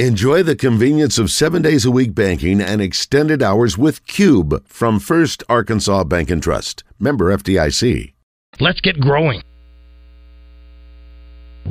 [0.00, 4.98] Enjoy the convenience of seven days a week banking and extended hours with Cube from
[4.98, 6.82] First Arkansas Bank and Trust.
[6.98, 8.12] Member FDIC.
[8.58, 9.40] Let's get growing.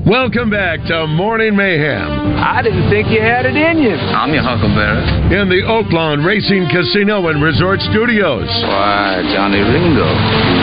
[0.08, 2.40] Welcome back to Morning Mayhem.
[2.40, 3.92] I didn't think you had it in you.
[3.92, 5.04] I'm your Huckleberry.
[5.44, 8.48] In the Oaklawn Racing Casino and Resort Studios.
[8.64, 10.63] Why, Johnny Ringo, you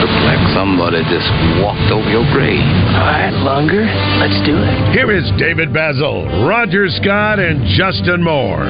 [0.53, 1.29] somebody just
[1.63, 2.63] walked over your grave.
[2.95, 3.83] All right, Longer,
[4.19, 4.93] let's do it.
[4.93, 8.67] Here is David Bazzel, Roger Scott, and Justin Moore.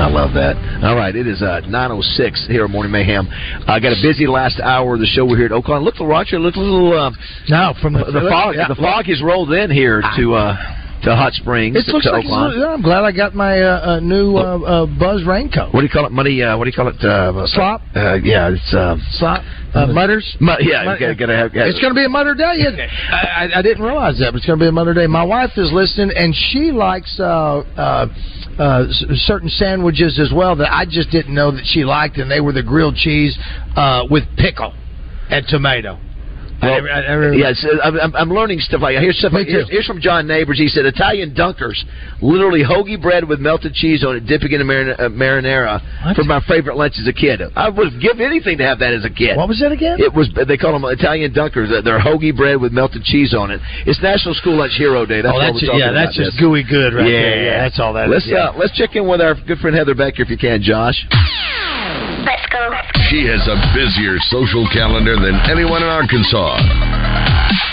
[0.00, 0.56] I love that.
[0.82, 3.28] All right, it is uh, 9.06 here at Morning Mayhem.
[3.66, 5.26] I uh, got a busy last hour of the show.
[5.26, 5.82] We're here at Oaklawn.
[5.82, 6.98] Look, Roger, look a little...
[6.98, 7.10] Uh,
[7.48, 8.54] no, from the, the fog.
[8.56, 8.68] Yeah.
[8.68, 10.34] The fog has rolled in here to...
[10.34, 11.76] Uh, to Hot Springs.
[11.76, 12.52] It looks to like Oaklawn.
[12.56, 15.72] it's- I'm glad I got my uh, uh, new uh, uh, Buzz raincoat.
[15.72, 16.12] What do you call it?
[16.12, 16.42] Money?
[16.42, 17.02] Uh, what do you call it?
[17.02, 17.80] Uh, Slop?
[17.96, 19.42] Uh, yeah, it's uh, Slop?
[19.74, 20.36] Uh, mutters?
[20.40, 21.54] Mu- yeah, you gotta, gotta have.
[21.54, 21.66] Yeah.
[21.66, 22.54] It's going to be a Mother Day.
[22.58, 22.90] Isn't it?
[23.10, 25.06] I, I, I didn't realize that, but it's going to be a Mother Day.
[25.06, 27.24] My wife is listening, and she likes uh,
[27.76, 28.06] uh,
[28.58, 32.40] uh, certain sandwiches as well that I just didn't know that she liked, and they
[32.40, 33.38] were the grilled cheese
[33.76, 34.74] uh, with pickle
[35.30, 35.98] and tomato.
[36.62, 39.32] I Well, never- I never- yes, I'm, I'm- I'm learning stuff like here's stuff.
[39.32, 40.58] Like, here's, here's from John Neighbors.
[40.58, 41.78] He said Italian dunkers,
[42.20, 46.16] literally hoagie bread with melted cheese on it, dipping in a marin- uh, marinara What?
[46.16, 47.40] for my favorite lunch as a kid.
[47.56, 49.36] I would give anything to have that as a kid.
[49.36, 49.96] What was that again?
[50.00, 51.68] It was they call them Italian dunkers.
[51.84, 53.60] They're hoagie bread with melted cheese on it.
[53.86, 55.22] It's National School Lunch Hero Day.
[55.22, 56.40] That's oh, why that's we're talking yeah, that's just this.
[56.40, 57.44] gooey good right yeah, there.
[57.44, 58.50] Yeah, that's all that let's is, yeah.
[58.50, 61.06] uh, let's check in with our good friend Heather Baker if you can, Josh.
[62.24, 62.99] Let's go.
[63.10, 66.62] She has a busier social calendar than anyone in Arkansas.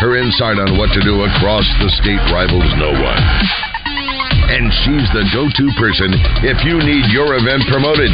[0.02, 3.22] Her insight on what to do across the state rivals no one.
[4.50, 6.10] And she's the go to person
[6.42, 8.10] if you need your event promoted.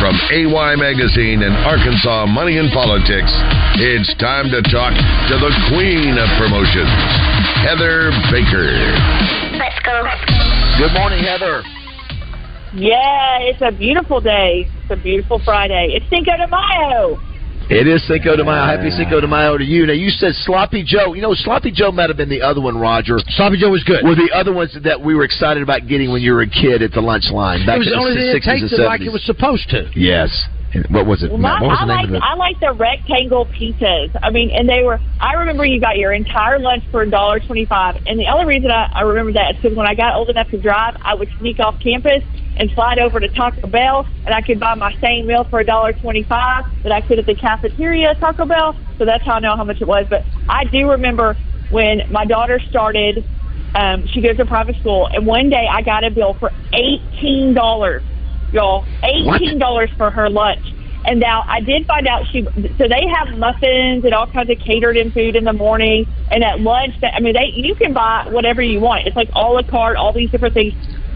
[0.00, 3.36] From AY Magazine and Arkansas Money and Politics,
[3.84, 6.88] it's time to talk to the queen of promotions,
[7.68, 8.80] Heather Baker.
[9.60, 10.08] Let's go.
[10.80, 11.68] Good morning, Heather.
[12.72, 14.70] Yeah, it's a beautiful day.
[14.82, 15.94] It's a beautiful Friday.
[15.94, 17.18] It's Cinco de Mayo.
[17.70, 18.66] It is Cinco de Mayo.
[18.66, 19.86] Happy Cinco de Mayo to you.
[19.86, 21.14] Now you said Sloppy Joe.
[21.14, 23.18] You know Sloppy Joe might have been the other one, Roger.
[23.34, 24.04] Sloppy Joe was good.
[24.04, 26.82] Were the other ones that we were excited about getting when you were a kid
[26.82, 27.66] at the lunch line?
[27.66, 29.06] Back it was in the only thing that 60s and tasted like 70s.
[29.06, 29.90] it was supposed to.
[29.94, 30.30] Yes.
[30.90, 31.30] What was it?
[31.30, 32.22] Well, my, what was I the name like of it?
[32.22, 34.14] I like the rectangle pizzas.
[34.22, 35.00] I mean, and they were.
[35.18, 38.70] I remember you got your entire lunch for a dollar twenty-five, and the only reason
[38.70, 41.28] I, I remember that is because when I got old enough to drive, I would
[41.40, 42.22] sneak off campus
[42.60, 45.64] and slide over to Taco Bell, and I could buy my same meal for a
[45.64, 48.76] dollar twenty-five that I could at the cafeteria at Taco Bell.
[48.98, 50.06] So that's how I know how much it was.
[50.10, 51.38] But I do remember
[51.70, 53.24] when my daughter started.
[53.74, 57.54] Um, she goes to private school, and one day I got a bill for eighteen
[57.54, 58.04] dollars
[58.52, 58.88] y'all.
[59.02, 60.64] Eighteen dollars for her lunch.
[61.04, 64.58] And now I did find out she so they have muffins and all kinds of
[64.64, 67.94] catered in food in the morning and at lunch that I mean they you can
[67.94, 69.06] buy whatever you want.
[69.06, 70.74] It's like a la carte, all these different things.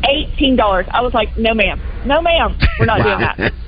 [0.08, 0.86] Eighteen dollars.
[0.90, 3.52] I was like, no ma'am, no ma'am, we're not doing that.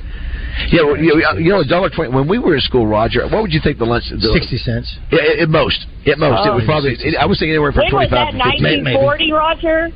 [0.72, 2.14] Yeah, well, you know, you know, dollar twenty.
[2.14, 4.04] When we were in school, Roger, what would you think the lunch?
[4.08, 4.88] The, Sixty cents.
[5.12, 5.84] Yeah, at, at most.
[6.06, 6.66] At most, it was Oh.
[6.66, 6.92] probably.
[6.96, 8.38] It, I was thinking anywhere from When was twenty-five that?
[8.40, 8.80] to fifty.
[8.80, 9.90] Nineteen forty, Roger.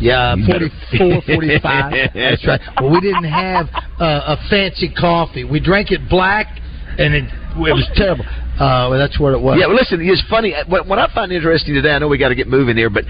[0.00, 2.10] Yeah, 44, 45.
[2.14, 2.60] That's right.
[2.80, 3.68] Well, we didn't have
[4.00, 5.44] uh, a fancy coffee.
[5.44, 6.48] We drank it black,
[6.98, 7.24] and it,
[7.56, 8.24] it was terrible.
[8.24, 9.58] Uh, well, that's what it was.
[9.58, 10.54] Yeah, well, listen, it's funny.
[10.68, 13.04] What, what I find interesting today, I know we got to get moving here, but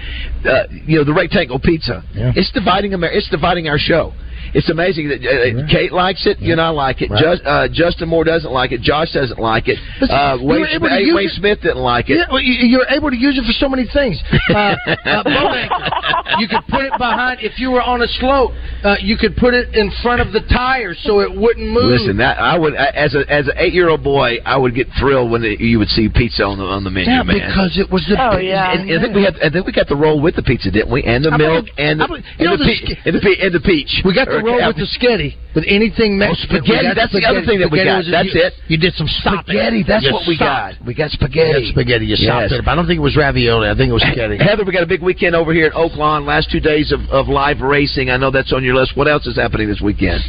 [0.45, 2.31] uh, you know, the rectangle pizza, Yeah.
[2.35, 4.13] it's dividing Amer- It's dividing our show.
[4.53, 7.09] It's amazing that uh, Kate likes it, you and I like it.
[7.09, 7.21] Right.
[7.23, 8.81] Just, uh, Justin Moore doesn't like it.
[8.81, 9.77] Josh doesn't like it.
[10.01, 12.17] Listen, Uh, you Wayne, were able Smith, it- Smith didn't like it.
[12.17, 14.21] Yeah, well, you, you're able to use it for so many things.
[14.53, 16.39] Uh, uh, boat.
[16.39, 17.39] You could put it behind.
[17.41, 18.51] If you were on a slope,
[18.83, 21.89] uh, you could put it in front of the tires so it wouldn't move.
[21.99, 24.87] Listen, that I would as a as an eight year old boy, I would get
[24.99, 27.35] thrilled when the, you would see pizza on the on the menu, yeah, man.
[27.39, 28.17] because it was the.
[28.19, 28.73] Oh, yeah.
[28.73, 30.91] And I think we had, I think we got the roll with the pizza, didn't
[30.91, 31.03] we?
[31.03, 33.21] And the I milk believe- and the, believe- and, know, the the pe- and the
[33.21, 34.01] pe- and the peach.
[34.05, 35.35] We got the Or- roll with the sketty.
[35.55, 36.57] With anything Mexican.
[36.57, 38.03] Oh, spaghetti, We got that's the other thing that we got.
[38.09, 38.53] That's you, it.
[38.67, 39.53] You did some stopping.
[39.55, 40.79] Spaghetti, that's You what we stopped.
[40.79, 40.85] got.
[40.87, 41.61] We got You spaghetti.
[41.61, 42.05] got spaghetti.
[42.07, 42.59] You stopped Yes.
[42.59, 42.65] it.
[42.65, 43.69] But I don't think it was ravioli.
[43.69, 44.37] I think it was spaghetti.
[44.37, 46.25] Heather, we got a big weekend over here at Oaklawn.
[46.25, 48.09] Last two days of, of live racing.
[48.09, 48.97] I know that's on your list.
[48.97, 50.23] What else is happening this weekend?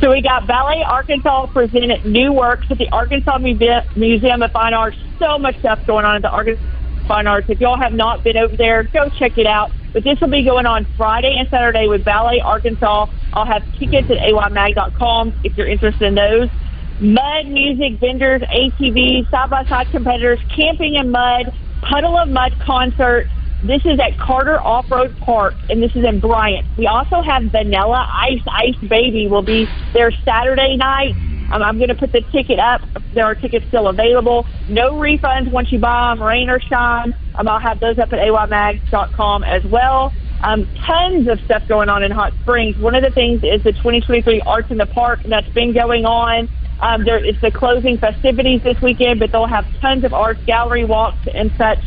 [0.00, 4.72] So we got Ballet Arkansas presented new works at the Arkansas Muse- Museum of Fine
[4.74, 4.96] Arts.
[5.18, 6.62] So much stuff going on at the Arkansas
[7.08, 7.46] Fine Arts.
[7.48, 9.72] If y'all have not been over there, go check it out.
[9.94, 13.06] But this will be going on Friday and Saturday with Ballet Arkansas.
[13.32, 16.50] I'll have tickets at aymag.com if you're interested in those.
[17.00, 21.52] Mud music vendors, ATVs, side by side competitors, camping in mud,
[21.82, 23.26] Puddle of Mudd concert.
[23.64, 26.66] This is at Carter Off Road Park, and this is in Bryant.
[26.76, 31.14] We also have Vanilla Ice Ice Baby will be there Saturday night.
[31.50, 32.82] Um, I'm going to put the ticket up.
[33.14, 34.46] There are tickets still available.
[34.68, 37.14] No refunds once you buy them, rain or shine.
[37.34, 40.12] Um, I'll have those up at aymags.com as well.
[40.40, 42.76] Um, tons of stuff going on in Hot Springs.
[42.78, 46.48] One of the things is the 2023 Arts in the Park that's been going on.
[46.80, 50.84] Um, there is the closing festivities this weekend, but they'll have tons of art gallery
[50.84, 51.78] walks and such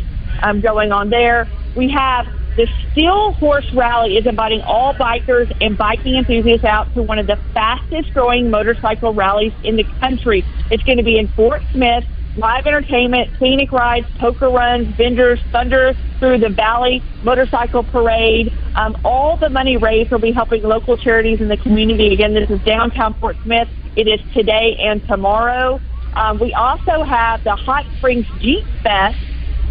[0.43, 1.49] um, going on there.
[1.75, 2.25] We have
[2.57, 7.27] the Steel Horse Rally is inviting all bikers and biking enthusiasts out to one of
[7.27, 10.43] the fastest growing motorcycle rallies in the country.
[10.69, 12.03] It's going to be in Fort Smith.
[12.37, 18.53] Live entertainment, scenic rides, poker runs, vendors, thunder through the valley, motorcycle parade.
[18.75, 22.13] Um, all the money raised will be helping local charities in the community.
[22.13, 23.67] Again, this is downtown Fort Smith.
[23.97, 25.81] It is today and tomorrow.
[26.15, 29.17] Um, we also have the Hot Springs Jeep Fest,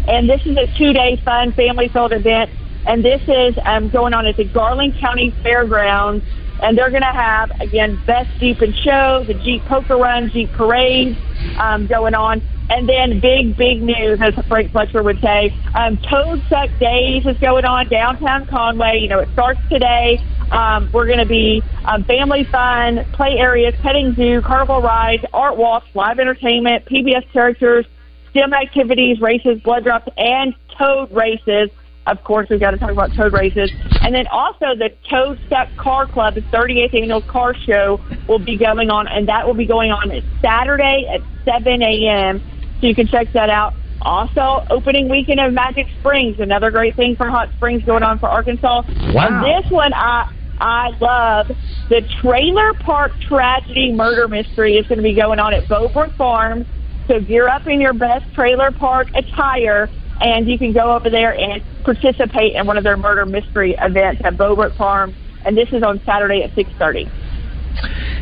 [0.07, 2.49] and this is a two-day fun family-filled event.
[2.85, 6.25] And this is um, going on at the Garland County Fairgrounds,
[6.61, 10.51] and they're going to have again best Jeep and show, the Jeep Poker Run, Jeep
[10.51, 11.17] Parade
[11.57, 16.41] um, going on, and then big big news, as Frank Fletcher would say, um, Toad
[16.49, 18.99] Suck Days is going on downtown Conway.
[18.99, 20.19] You know, it starts today.
[20.51, 25.55] Um, we're going to be um, family fun, play areas, petting zoo, carnival rides, art
[25.55, 27.85] walks, live entertainment, PBS characters,
[28.31, 31.69] STEM activities, races, blood drops, and toad races.
[32.07, 33.71] Of course, we've got to talk about toad races.
[34.01, 38.57] And then also the Toad Suck Car Club, the 38th annual car show, will be
[38.57, 40.09] going on, and that will be going on
[40.41, 42.41] Saturday at 7 a.m.
[42.81, 43.73] So you can check that out.
[44.01, 48.27] Also, opening weekend of Magic Springs, another great thing for Hot Springs going on for
[48.29, 48.81] Arkansas.
[49.13, 49.27] Wow.
[49.27, 51.47] And this one, I I love
[51.89, 56.65] the Trailer Park Tragedy Murder Mystery is going to be going on at Beaubrook Farms.
[57.07, 59.89] So gear up in your best trailer park attire,
[60.21, 64.21] and you can go over there and participate in one of their murder mystery events
[64.23, 65.13] at Beaubrook Farm.
[65.43, 67.05] And this is on Saturday at six thirty.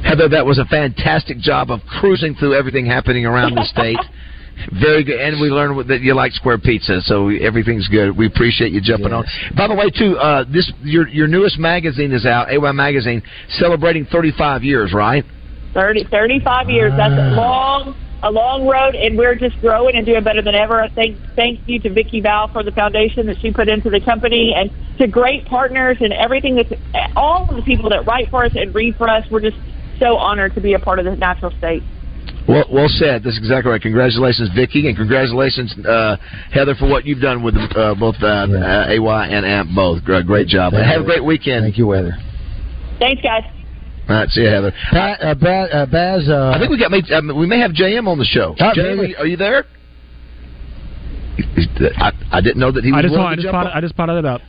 [0.03, 3.97] Heather, that was a fantastic job of cruising through everything happening around the state.
[4.81, 8.17] Very good, and we learned that you like square pizza, so everything's good.
[8.17, 9.23] We appreciate you jumping on.
[9.55, 13.21] By the way, too, uh, this your your newest magazine is out, AY Magazine,
[13.51, 15.23] celebrating 35 years, right?
[15.73, 16.91] 30, 35 years.
[16.97, 20.81] That's a long, a long road, and we're just growing and doing better than ever.
[20.81, 24.01] I thank thank you to Vicki Vowell for the foundation that she put into the
[24.01, 26.73] company, and to great partners and everything that's
[27.15, 29.25] all of the people that write for us and read for us.
[29.31, 29.57] We're just
[29.99, 31.83] so honored to be a part of the natural state.
[32.47, 33.23] Well, well said.
[33.23, 33.81] That's exactly right.
[33.81, 36.17] Congratulations, Vicky, and congratulations, uh,
[36.51, 40.03] Heather, for what you've done with uh, both uh, uh, AY and AMP both.
[40.03, 40.73] Great, great job.
[40.73, 41.63] Thank Have a great weekend.
[41.63, 42.17] Thank you, Heather.
[42.99, 43.43] Thanks, guys.
[44.09, 44.73] All right, see you, Heather.
[44.91, 47.71] Pat, uh, Baz, uh, Baz uh, I think we got maybe, um, we may have
[47.71, 48.55] JM on the show.
[48.59, 49.65] Oh, JM, are you- are you there?
[51.97, 53.71] I, I didn't know that he was I just, willing I to just, jump spotted,
[53.71, 53.77] on.
[53.77, 54.41] I just spotted it up.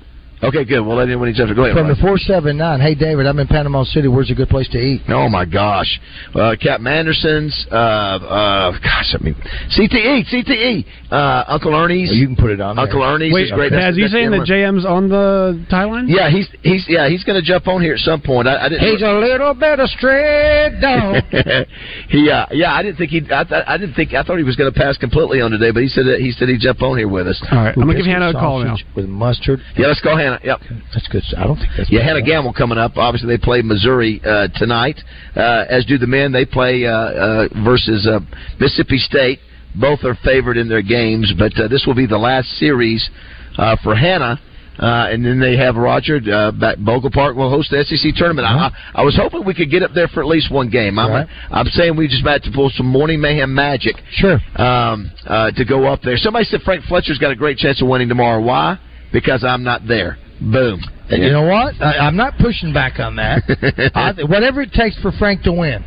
[0.43, 0.81] Okay, good.
[0.81, 1.77] Well, then when he jumps, go ahead.
[1.77, 2.81] from the 479.
[2.81, 4.09] Hey, David, I'm in Panama City.
[4.09, 5.03] Where's a good place to eat?
[5.09, 6.01] Oh my gosh,
[6.35, 9.35] uh, Captain Anderson's, uh, uh, gosh, I mean,
[9.77, 12.09] CTE, CTE, uh, Uncle Ernie's.
[12.11, 12.87] Oh, you can put it on there.
[12.87, 13.71] Uncle Ernie's Wait, is great.
[13.71, 16.09] Baz, you saying that JM's on the tie line?
[16.09, 18.49] Yeah, he's he's yeah he's going to jump on here at some point.
[18.49, 18.89] I, I didn't.
[18.89, 21.21] He's a little bit of straight dog.
[22.09, 23.21] he uh, yeah, I didn't think he.
[23.31, 24.15] I, th- I didn't think.
[24.15, 26.33] I thought he was going to pass completely on today, but he said that he
[26.33, 27.37] said he'd jump on here with us.
[27.53, 28.77] All right, I'm gonna give Hannah a call now.
[28.97, 29.61] With mustard.
[29.77, 30.30] Yeah, let's call Hannah.
[30.45, 30.61] Yep.
[30.95, 31.23] That's good.
[31.37, 32.07] I don't think that's Yeah, bad.
[32.07, 32.97] Hannah Gamble coming up.
[32.97, 34.99] Obviously, they play Missouri uh, tonight,
[35.37, 36.33] uh, as do the men.
[36.33, 38.21] They play uh, uh, versus uh,
[38.59, 39.39] Mississippi State.
[39.75, 43.09] Both are favored in their games, but uh, this will be the last series
[43.57, 44.41] uh, for Hannah.
[44.79, 46.79] Uh, and then they have Roger uh, back.
[46.79, 48.47] Bogle Park will host the SEC tournament.
[48.49, 50.99] I, I was hoping we could get up there for at least one game.
[50.99, 51.27] I'm, Right.
[51.51, 54.39] I'm saying we just about to pull some morning mayhem magic Sure.
[54.57, 56.17] um, uh, to go up there.
[56.17, 58.41] Somebody said Frank Fletcher's got a great chance of winning tomorrow.
[58.41, 58.79] Why?
[59.13, 60.17] Because I'm not there.
[60.41, 60.81] Boom.
[61.11, 61.75] And You know what?
[61.83, 63.43] I, I'm not pushing back on that.
[63.95, 65.85] I, whatever it takes for Frank to win.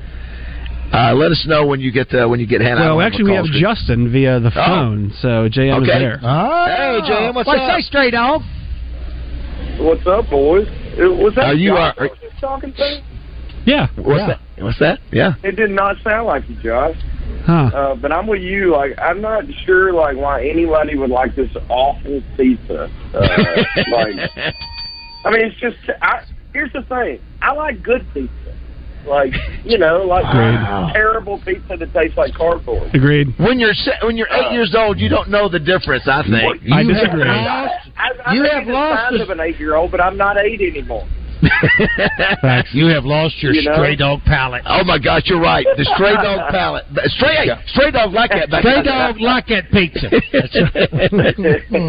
[0.93, 2.81] Uh, let us know when you get uh, when you get Hannah.
[2.81, 3.63] I Well, don't have a actually, we have streak.
[3.63, 5.97] Justin via the phone, so JM is Okay.
[5.99, 6.19] there.
[6.21, 6.65] Oh.
[6.67, 7.67] Hey, JM, what's What's up?
[7.67, 8.41] that, straight dog?
[9.79, 10.67] What's up, boys?
[10.67, 13.01] Uh, Was that Are you, Josh uh, I was just talking to?
[13.65, 13.87] Yeah.
[13.95, 14.27] What's Yeah.
[14.27, 14.39] that?
[14.63, 14.99] What's that?
[15.11, 15.33] Yeah.
[15.43, 16.95] It did not sound like you, Josh.
[17.45, 17.53] Huh.
[17.73, 18.71] Uh, but I'm with you.
[18.71, 22.89] Like, I'm not sure like why anybody would like this awful pizza.
[23.13, 23.19] Uh,
[23.91, 24.31] like,
[25.25, 25.77] I mean, it's just.
[26.01, 27.19] I, here's the thing.
[27.41, 28.29] I like good pizza.
[29.05, 29.33] Like,
[29.65, 30.93] you know, like Agreed.
[30.93, 32.95] terrible pizza that tastes like cardboard.
[32.95, 33.33] Agreed.
[33.37, 36.07] When you're se- when you're eight Uh, years old, you don't know the difference.
[36.07, 36.71] I think.
[36.71, 37.27] I disagree.
[37.27, 40.37] have I, I You have be the lost size of an eight-year-old, but I'm not
[40.37, 41.05] eight anymore.
[42.41, 42.69] Facts.
[42.73, 43.73] You have lost your You know?
[43.75, 44.63] stray dog palate.
[44.65, 45.65] Oh my gosh, you're right.
[45.77, 46.85] The stray dog palate.
[47.17, 48.49] Stray stray dog like that.
[48.49, 50.09] Back Stray dog like that pizza.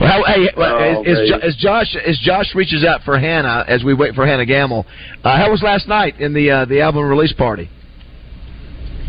[0.00, 3.82] Well, hey, well, Oh, as, as, as Josh as Josh reaches out for Hannah as
[3.84, 4.86] we wait for Hannah Gamble,
[5.24, 7.68] uh, how was last night in the uh, the album release party?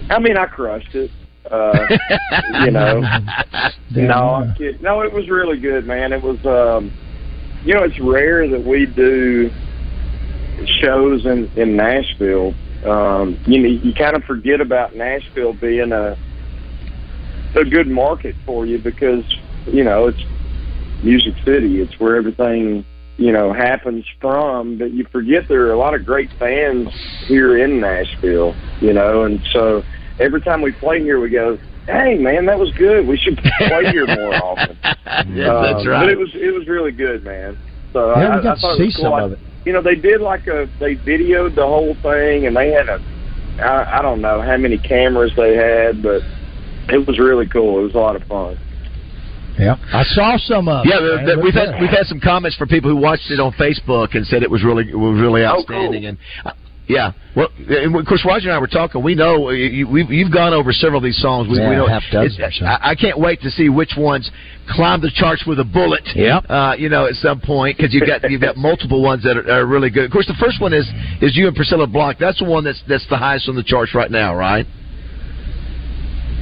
[0.10, 1.12] I mean, I crushed it.
[1.50, 1.74] Uh,
[2.66, 3.02] you know,
[3.96, 4.82] no, I'm kidding.
[4.82, 6.12] no, it was really good, man.
[6.14, 6.92] It was, um,
[7.64, 9.52] you know, it's rare that we do
[10.82, 12.54] shows in in Nashville.
[12.86, 16.18] Um, you know, you kind of forget about Nashville being a
[17.56, 19.24] a good market for you because
[19.66, 20.24] you know it's
[21.04, 21.82] Music City.
[21.82, 22.86] It's where everything
[23.18, 24.78] you know happens from.
[24.78, 26.90] But you forget there are a lot of great fans
[27.28, 28.56] here in Nashville.
[28.80, 29.84] You know, and so
[30.20, 31.58] every time we play here, we go,
[31.90, 33.08] "Hey, man, that was good.
[33.08, 34.78] We should play here more often."
[35.36, 36.02] Yeah, that's Um, right.
[36.04, 37.58] But it was it was really good, man.
[37.94, 39.12] So Yeah, I, we got I thought to it was see cool.
[39.12, 39.40] some of it.
[39.66, 43.00] You know, they did like a they videoed the whole thing, and they had a
[43.62, 46.22] I, I don't know how many cameras they had, but
[46.90, 47.80] it was really cool.
[47.80, 48.58] It was a lot of fun.
[49.60, 50.86] Yeah, I saw some of.
[50.86, 51.26] it, Yeah, man.
[51.26, 51.82] the- the- we've had good.
[51.82, 54.64] we've had some comments from people who watched it on Facebook and said it was
[54.64, 56.06] really it was really Oh, outstanding.
[56.06, 56.52] And uh,
[56.90, 59.04] yeah, well, and of course, Roger and I were talking.
[59.04, 61.48] We know you, we've, you've gone over several of these songs.
[61.48, 62.66] We, Yeah, we know half dozen it's- or so.
[62.66, 64.30] I, I can't wait to see which ones
[64.72, 66.02] climb the charts with a bullet.
[66.16, 66.46] Yep.
[66.50, 69.50] Uh, you know, at some point because you've got you've got multiple ones that are,
[69.62, 70.06] are really good.
[70.06, 70.86] Of course, the first one is
[71.22, 72.18] is you and Priscilla Block.
[72.20, 74.66] That's the one that's that's the highest on the charts right now, right?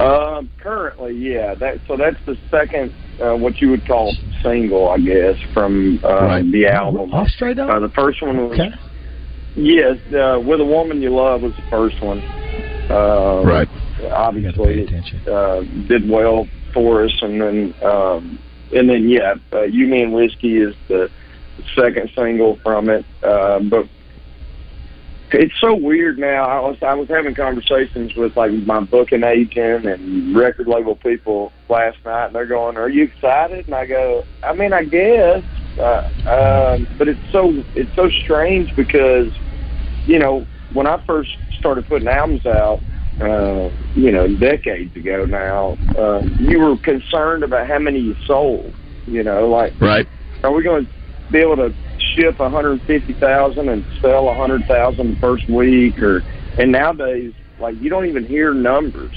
[0.00, 1.54] Um, currently, yeah.
[1.56, 6.08] That so that's the second uh, what you would call single, I guess, from uh,
[6.08, 6.52] Right.
[6.52, 7.12] the album.
[7.12, 7.68] Off straight up.
[7.68, 8.70] Uh, the first one was Okay.
[9.56, 12.22] Yes, uh, "With a Woman You Love" was the first one.
[12.90, 13.68] Uh, Right.
[14.12, 15.28] Obviously, You gotta pay attention.
[15.28, 18.38] uh, did well for us, and then um,
[18.74, 21.10] and then yeah, uh, "You Me and Whiskey" is the
[21.74, 23.04] second single from it.
[23.22, 23.86] Uh, but
[25.32, 26.44] it's so weird now.
[26.44, 31.52] I was I was having conversations with like my booking agent and record label people
[31.68, 35.42] last night, and they're going, "Are you excited?" And I go, "I mean, I guess."
[35.78, 39.32] Uh, um, but it's so it's so strange because
[40.06, 42.80] you know when I first started putting albums out,
[43.20, 48.74] uh, you know, decades ago now, uh, you were concerned about how many you sold.
[49.06, 50.06] You know, like Right.
[50.44, 50.92] are we going to
[51.32, 51.74] be able to
[52.14, 56.24] ship 150,000 and sell 100,000 the first week or
[56.56, 59.12] and nowadays like you don't even hear numbers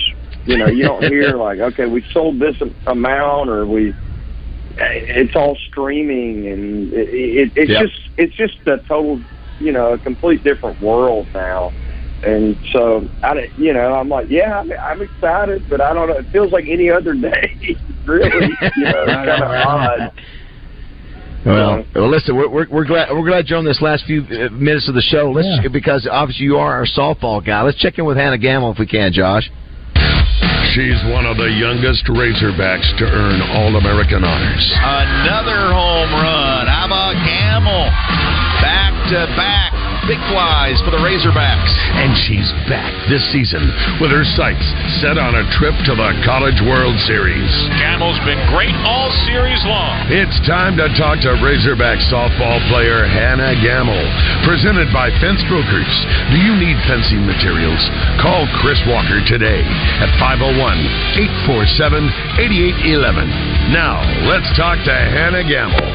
[0.45, 2.55] you know you don't hear like okay we sold this
[2.87, 3.93] amount or we
[4.77, 7.81] it's all streaming and it, it it's Yep.
[7.81, 9.21] just it's just a total
[9.59, 11.71] you know a complete different world now
[12.23, 16.07] and so I don't- you know I'm like yeah I'm, I'm excited but I don't
[16.09, 20.11] know it feels like any other day really you know it's kind of odd
[21.43, 24.49] Well, well, listen, we're, we're we're glad we're glad you're on this last few uh,
[24.51, 25.31] minutes of the show.
[25.31, 25.69] Let's Yeah.
[25.69, 27.63] because obviously you are our softball guy.
[27.63, 29.49] Let's check in with Hannah Gamble if we can, Josh.
[30.71, 34.71] She's one of the youngest Razorbacks to earn All American honors.
[34.79, 36.63] Another home run.
[36.63, 37.91] About Gamble?
[38.63, 39.80] Back to back.
[40.10, 41.70] Big flies for the Razorbacks.
[41.93, 43.62] And she's back this season
[44.01, 44.65] with her sights
[44.98, 47.50] set on a trip to the College World Series.
[47.77, 49.93] Gamble's been great all series long.
[50.10, 54.01] It's time to talk to Razorback softball player Hannah Gamble.
[54.41, 55.93] Presented by Fence Brokers.
[56.34, 57.81] Do you need fencing materials?
[58.17, 59.62] Call Chris Walker today
[60.01, 60.58] at 501
[61.46, 62.10] 847
[62.41, 63.29] 8811.
[63.70, 65.93] Now, let's talk to Hannah Gamble.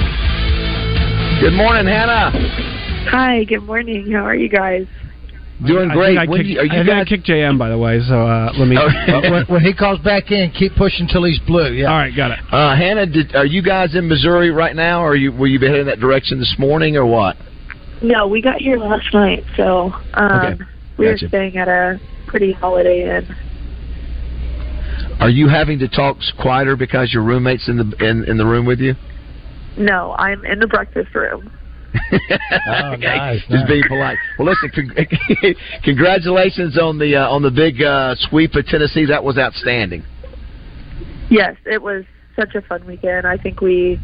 [1.42, 2.65] Good morning, Hannah.
[3.10, 4.10] Hi, good morning.
[4.12, 4.86] How are you guys?
[5.66, 6.18] Doing I great.
[6.18, 8.00] think I kicked, you- are you I think I kicked JM by the way.
[8.06, 8.76] So uh, let me.
[9.30, 11.72] when, when he calls back in, keep pushing till he's blue.
[11.72, 11.86] Yeah.
[11.90, 12.38] All right, got it.
[12.52, 15.58] Uh, Hannah, did, are you guys in Missouri right now, or are you will you
[15.58, 17.36] be heading that direction this morning, or what?
[18.02, 20.64] No, we got here last night, so um, Okay,
[20.98, 23.34] we were staying at a pretty holiday inn.
[25.20, 28.66] Are you having to talk quieter because your roommate's in the in, in the room
[28.66, 28.94] with you?
[29.78, 31.50] No, I'm in the breakfast room.
[32.68, 33.16] Oh, okay.
[33.16, 33.68] nice, Just nice.
[33.68, 34.18] being polite.
[34.38, 34.70] Well, listen.
[34.70, 39.06] Con- congratulations on the uh, on the big uh, sweep of Tennessee.
[39.06, 40.04] That was outstanding.
[41.30, 43.26] Yes, it was such a fun weekend.
[43.26, 44.00] I think we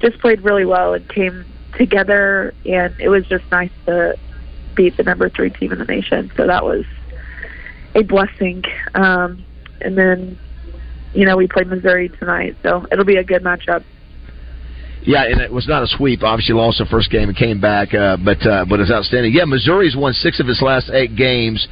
[0.00, 1.44] just played really well and came
[1.76, 4.14] together, and it was just nice to
[4.74, 6.30] beat the number three team in the nation.
[6.36, 6.84] So that was
[7.94, 8.62] a blessing.
[8.94, 9.44] Um,
[9.80, 10.38] and then,
[11.12, 13.84] you know, we played Missouri tonight, so it'll be a good matchup.
[15.02, 16.22] Yeah, and it was not a sweep.
[16.22, 19.32] Obviously, lost the first game and came back, uh, but uh, but it's outstanding.
[19.32, 21.66] Yeah, Missouri's won six of its last eight games,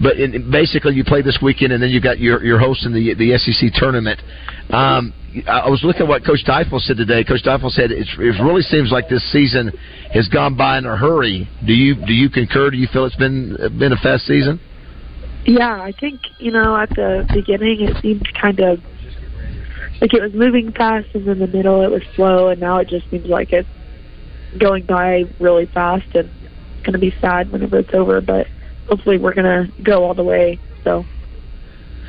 [0.00, 2.94] but in, basically you play this weekend, and then you got your your host in
[2.94, 4.20] the the SEC tournament.
[4.70, 5.12] Um,
[5.46, 7.22] I was looking at what Coach Deifel said today.
[7.22, 9.70] Coach Deifel said it really seems like this season
[10.12, 11.48] has gone by in a hurry.
[11.66, 12.70] Do you do you concur?
[12.70, 14.58] Do you feel it's been been a fast season?
[15.46, 18.78] Yeah, I think, you know, at the beginning it seemed kind of
[20.00, 22.88] like it was moving fast and in the middle it was slow and now it
[22.88, 23.68] just seems like it's
[24.58, 28.46] going by really fast and it's going to be sad whenever it's over, but
[28.88, 30.58] hopefully we're going to go all the way.
[30.82, 31.04] So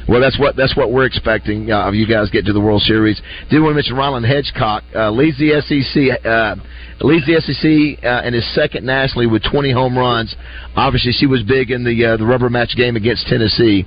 [0.07, 2.81] Well, that's what that's what we're expecting uh, of you guys get to the World
[2.83, 3.21] Series.
[3.49, 6.55] Did want to mention Rylin Hedgecock uh, leads the SEC uh,
[7.01, 10.35] leads the SEC uh, and is second nationally with 20 home runs.
[10.75, 13.85] Obviously, she was big in the uh, the rubber match game against Tennessee.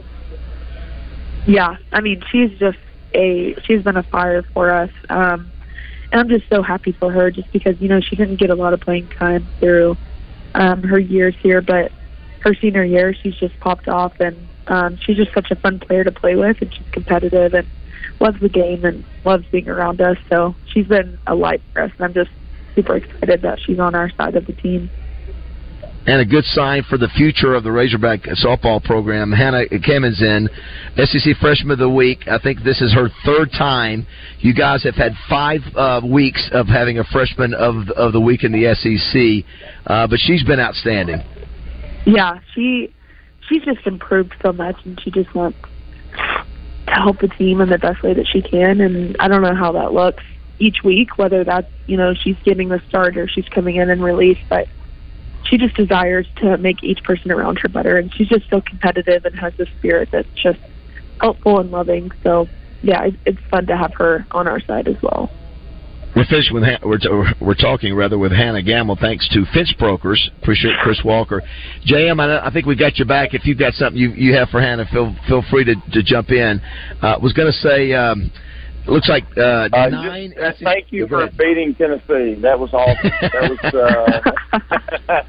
[1.46, 2.78] Yeah, I mean, she's just
[3.14, 4.90] a she's been a fire for us.
[5.08, 5.50] Um,
[6.12, 8.54] and I'm just so happy for her, just because you know she didn't get a
[8.54, 9.96] lot of playing time through
[10.54, 11.92] um, her years here, but
[12.40, 16.04] her senior year she's just popped off, and um, she's just such a fun player
[16.04, 17.66] to play with, and she's competitive and
[18.20, 20.16] loves the game and loves being around us.
[20.30, 22.30] So she's been a light for us, and I'm just
[22.74, 24.90] super excited that she's on our side of the team.
[26.06, 29.32] And a good sign for the future of the Razorback softball program.
[29.32, 30.48] Hannah Kimmons in
[30.96, 32.28] SEC Freshman of the Week.
[32.28, 34.06] I think this is her third time.
[34.40, 38.44] You guys have had five uh, weeks of having a Freshman of of the Week
[38.44, 39.44] in the SEC,
[39.86, 41.22] uh, but she's been outstanding.
[42.06, 42.92] Yeah, she
[43.48, 45.58] she's just improved so much, and she just wants
[46.86, 48.80] to help the team in the best way that she can.
[48.82, 50.22] And I don't know how that looks
[50.58, 54.04] each week, whether that's you know she's getting the start or she's coming in and
[54.04, 54.68] release, but
[55.44, 59.24] she just desires to make each person around her better, and she's just so competitive
[59.24, 60.58] and has this spirit that's just
[61.20, 62.10] helpful and loving.
[62.22, 62.48] So
[62.82, 65.30] yeah, it, it's fun to have her on our side as well.
[66.14, 68.96] We're finished with we're, we're talking rather with Hannah Gamble.
[69.00, 70.30] Thanks to Fence Brokers.
[70.40, 71.42] Appreciate Chris Walker.
[71.88, 73.34] JM, I, I think we got you back.
[73.34, 76.30] If you've got something you you have for Hannah, feel feel free to, to jump
[76.30, 76.60] in.
[77.02, 77.92] Uh, was going to say.
[77.92, 78.30] Um,
[78.86, 80.34] Looks like uh, Uh, nine.
[80.36, 81.36] just, uh, thank you for ahead.
[81.38, 82.34] beating Tennessee.
[82.42, 83.10] That was awesome.
[83.32, 85.22] that was.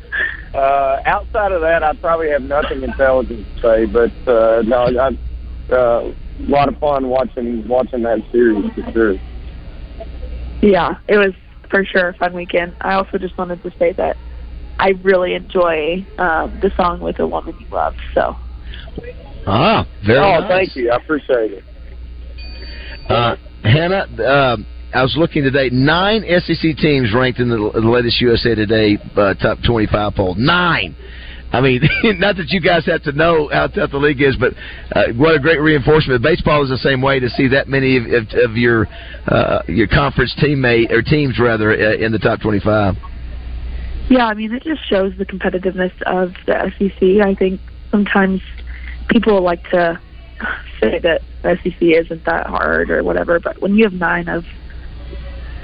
[0.54, 3.86] Uh, uh, outside of that, I probably have nothing intelligent to say.
[3.86, 6.14] But uh, no, I, uh, a
[6.50, 9.16] lot of fun watching watching that series for sure.
[10.62, 11.34] Yeah, it was
[11.70, 12.76] for sure a fun weekend.
[12.82, 14.18] I also just wanted to say that
[14.80, 17.94] I really enjoy um, the song with a woman you love.
[18.14, 18.36] So
[19.48, 20.50] Ah, very oh, nice.
[20.50, 20.92] thank you.
[20.92, 21.64] I appreciate it.
[23.10, 25.70] Uh, Hannah, um, I was looking today.
[25.72, 30.36] Nine SEC teams ranked in the, the latest USA Today uh, top 25 poll.
[30.36, 30.96] Nine.
[31.52, 31.82] I mean,
[32.20, 34.54] not that you guys have to know how tough the league is, but
[34.96, 36.22] uh, what a great reinforcement.
[36.24, 38.88] Baseball is the same way to see that many of, of, of your
[39.28, 42.96] uh, your conference teammate or teams rather uh, in the top 25.
[44.10, 47.26] yeah, I mean it just shows the competitiveness of the SEC.
[47.26, 48.42] I think sometimes
[49.10, 50.00] people like to
[50.80, 54.44] say that SEC isn't that hard or whatever, but when you have nine of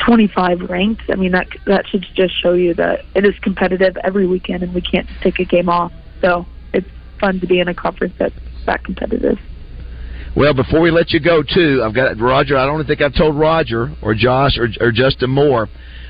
[0.05, 4.27] 25 ranked, I mean that that should just show you that it is competitive every
[4.27, 5.91] weekend, and we can't take a game off.
[6.21, 6.87] So it's
[7.19, 9.37] fun to be in a conference that's that competitive.
[10.35, 12.57] Well, before we let you go, too, I've got Roger.
[12.57, 15.67] I don't think I've told Roger or Josh or, or Justin Moore,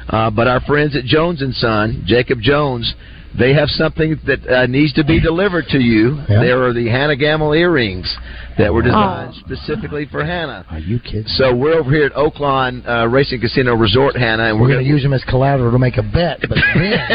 [0.10, 2.94] uh, but our friends at Jones and Son, Jacob Jones,
[3.38, 6.18] they have something that uh, needs to be delivered to you.
[6.30, 6.42] Yeah.
[6.42, 8.14] There are the Hannah Gamble earrings
[8.58, 10.66] that were designed specifically for Hannah.
[10.70, 11.24] Are you kidding?
[11.28, 14.86] So we're over here at Oaklawn uh, Racing Casino Resort, Hannah, and We're we're, going
[14.86, 17.10] to use them as collateral to make a bet, but then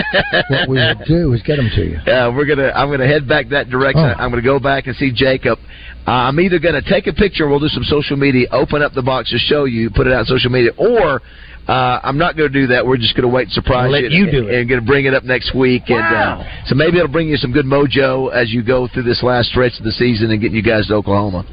[0.48, 1.98] what we will do is get them to you.
[1.98, 2.72] Uh, we're gonna.
[2.74, 4.05] I'm gonna head back that direction.
[4.05, 4.14] Oh.
[4.18, 5.59] I'm gonna go back and see Jacob.
[6.07, 7.48] Uh, I'm either gonna take a picture.
[7.48, 8.48] We'll do some social media.
[8.52, 9.90] Open up the box to show you.
[9.90, 11.20] Put it out on social media, or
[11.68, 12.87] uh, I'm not gonna do that.
[12.87, 14.11] We're just gonna wait and surprise I'll let you.
[14.11, 14.55] you and, do it.
[14.61, 15.83] And gonna bring it up next week.
[15.88, 16.40] And Wow.
[16.40, 19.48] uh, so maybe it'll bring you some good mojo as you go through this last
[19.50, 21.44] stretch of the season and getting you guys to Oklahoma.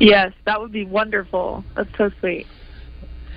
[0.00, 1.64] Yes, that would be wonderful.
[1.76, 2.46] That's so sweet.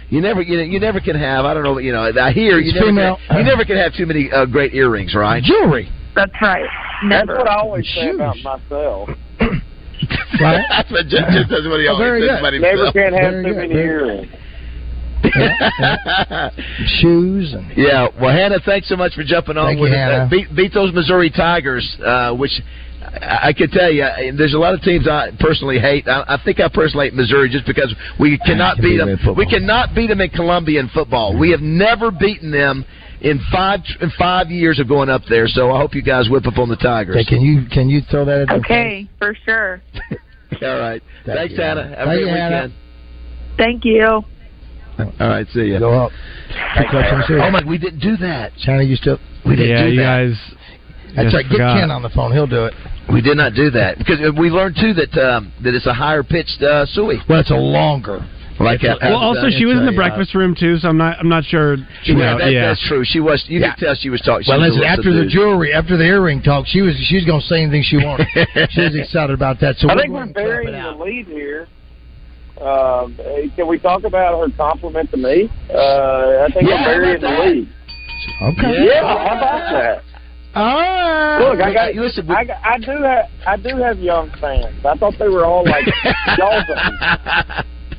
[0.09, 1.45] You never, you, know, you never can have.
[1.45, 1.77] I don't know.
[1.79, 3.17] You know, I hear you It's never, female.
[3.27, 5.43] can, you never can have too many uh, great earrings, right?
[5.43, 5.89] Jewelry.
[6.15, 6.65] That's right.
[7.03, 7.25] Never.
[7.33, 9.09] That's what I always say about myself.
[9.39, 10.63] Right?
[10.71, 12.39] that's what just, just that's what he Oh, always says good.
[12.39, 14.46] about Never can have Very too good, many
[15.37, 16.53] very earrings.
[17.01, 19.93] Shoes and Yeah, well, Hannah, thanks so much for jumping on Thank you, us.
[19.93, 22.51] Uh, beat, beat those Missouri Tigers, uh, which
[23.01, 26.07] I, I could tell you, uh, there's a lot of teams I personally hate.
[26.07, 29.07] I, I think I personally hate Missouri just because we cannot can beat beat them.
[29.07, 29.35] them in football.
[29.35, 31.37] We cannot beat them in Columbia in football.
[31.37, 32.85] We have never beaten them
[33.21, 35.47] in five in five years of going up there.
[35.47, 37.15] So I hope you guys whip up on the Tigers.
[37.15, 38.47] Okay, can you can you throw that in?
[38.47, 39.81] their Okay, for sure.
[40.61, 41.83] All right, Thank thanks, you, Hannah.
[41.83, 41.95] Hannah.
[41.97, 42.55] Have a Thank good you, Hannah.
[42.55, 43.57] weekend.
[43.57, 44.21] Thank you.
[44.99, 45.79] All right, see ya.
[45.79, 46.11] Go up.
[46.77, 47.41] Pick up some shoes.
[47.43, 48.51] Oh my, we didn't do that.
[48.59, 49.19] Shanna, you still?
[49.45, 50.03] We didn't yeah, do you that.
[50.03, 50.55] guys.
[51.15, 51.49] That's just right.
[51.49, 51.57] Get.
[51.57, 52.31] Ken on the phone.
[52.31, 52.73] He'll do it.
[53.11, 56.23] We did not do that because we learned too that um, that it's a higher
[56.23, 57.17] pitched uh, suey.
[57.29, 58.19] Well, it's a longer.
[58.59, 61.19] Like a- uh, Well, also she was in the breakfast room too, so I'm not.
[61.19, 61.75] I'm not sure.
[61.75, 61.85] You
[62.17, 62.67] Yeah, know, that, yeah.
[62.67, 63.03] that's true.
[63.05, 63.45] She was.
[63.47, 63.75] You Yeah.
[63.75, 64.43] could tell she was talking.
[64.45, 64.83] she Well, was listen.
[64.83, 65.31] After the subdued.
[65.31, 68.27] jewelry, after the earring talk, she was she was going to say anything she wanted.
[68.71, 69.77] she was excited about that.
[69.77, 71.67] So I we're think we're burying the lead here.
[72.61, 73.15] Um,
[73.55, 75.49] can we talk about her compliment to me?
[75.69, 77.69] Uh, I think Yeah, we're burying how the about lead.
[78.41, 78.85] Okay.
[78.85, 80.03] Yeah, how about that?
[80.55, 81.93] Ah, Look, I got.
[81.95, 82.29] listen.
[82.31, 83.25] I, got- I do have.
[83.45, 84.83] I do have young fans.
[84.83, 85.85] I thought they were all like
[86.37, 86.63] y'all.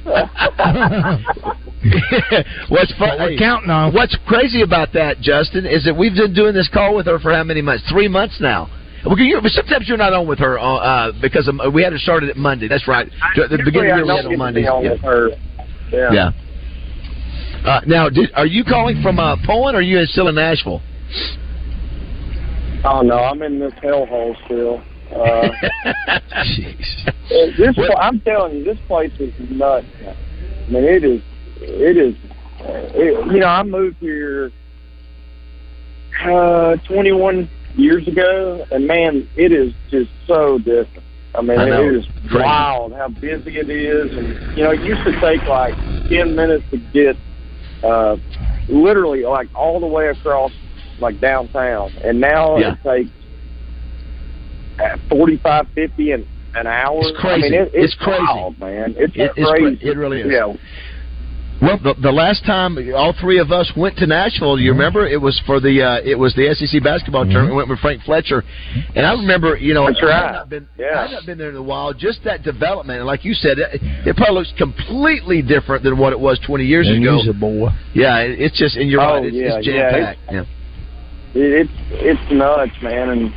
[2.68, 3.94] what's fun, we're counting on.
[3.94, 7.32] What's crazy about that, Justin, is that we've been doing this call with her for
[7.32, 7.84] how many months?
[7.90, 8.68] Three months now.
[9.04, 11.98] Well, you- sometimes you're not on with her uh, uh, because um, we had her
[11.98, 12.68] started at Monday.
[12.68, 13.06] That's right.
[13.06, 14.62] At the beginning of the year on Monday.
[14.62, 15.30] get to be on
[15.92, 16.12] Yeah.
[16.12, 16.12] Yeah.
[16.12, 17.68] Yeah.
[17.70, 20.80] Uh, now, did, are you calling from uh, Poland or are you still in Nashville?
[22.84, 24.82] Oh no, I'm in this hellhole still.
[25.10, 25.48] Uh,
[26.44, 27.56] Jeez.
[27.56, 29.86] this, pla- I'm telling you, this place is nuts.
[30.02, 31.22] I mean, it is.
[31.60, 32.14] It is.
[32.60, 34.52] uh, It, you know, I moved here
[36.24, 41.04] uh, 21 years ago, and man, it is just so different.
[41.34, 42.44] I mean, I it is Crazy.
[42.44, 45.74] wild how busy it is, and you know, it used to take like
[46.08, 47.16] 10 minutes to get
[47.82, 48.16] uh,
[48.68, 50.50] literally like all the way across
[50.98, 52.74] like downtown, and now Yeah.
[52.74, 53.10] it takes
[54.80, 56.98] uh, 45, 50 an, an hour.
[57.02, 57.46] It's crazy.
[57.46, 58.22] I mean, it, It's it's, crazy.
[58.26, 58.94] wild, man.
[58.98, 59.76] It's It- it's crazy.
[59.76, 60.32] cra- it really is.
[60.32, 60.52] Yeah.
[61.60, 65.20] Well, the, the last time all three of us went to Nashville, you remember it
[65.20, 67.50] was for the uh, it was the SEC basketball tournament.
[67.50, 68.44] We went with Frank Fletcher,
[68.94, 70.22] and I remember you know That's I right.
[70.26, 71.00] had not been Yeah.
[71.04, 71.92] I've not been there in a while.
[71.92, 76.12] Just that development, and like you said, it, it probably looks completely different than what
[76.12, 77.18] it was twenty years And ago.
[77.18, 77.70] he's a boy.
[77.92, 80.20] Yeah, it, it's just and you're Oh, right, it's, yeah, it's yeah, jam packed.
[80.30, 80.40] Yeah,
[81.34, 83.08] It, it's it's nuts, man.
[83.10, 83.34] And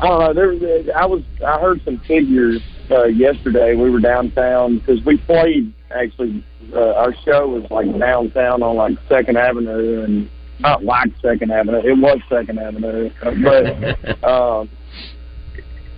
[0.00, 0.34] I don't know.
[0.34, 3.74] There, there- I was I heard some figures uh, yesterday.
[3.74, 6.44] We were downtown because we played actually.
[6.72, 11.78] Uh, our show was like downtown on like Second Avenue, and not like Second Avenue.
[11.78, 14.68] It was Second Avenue, but um,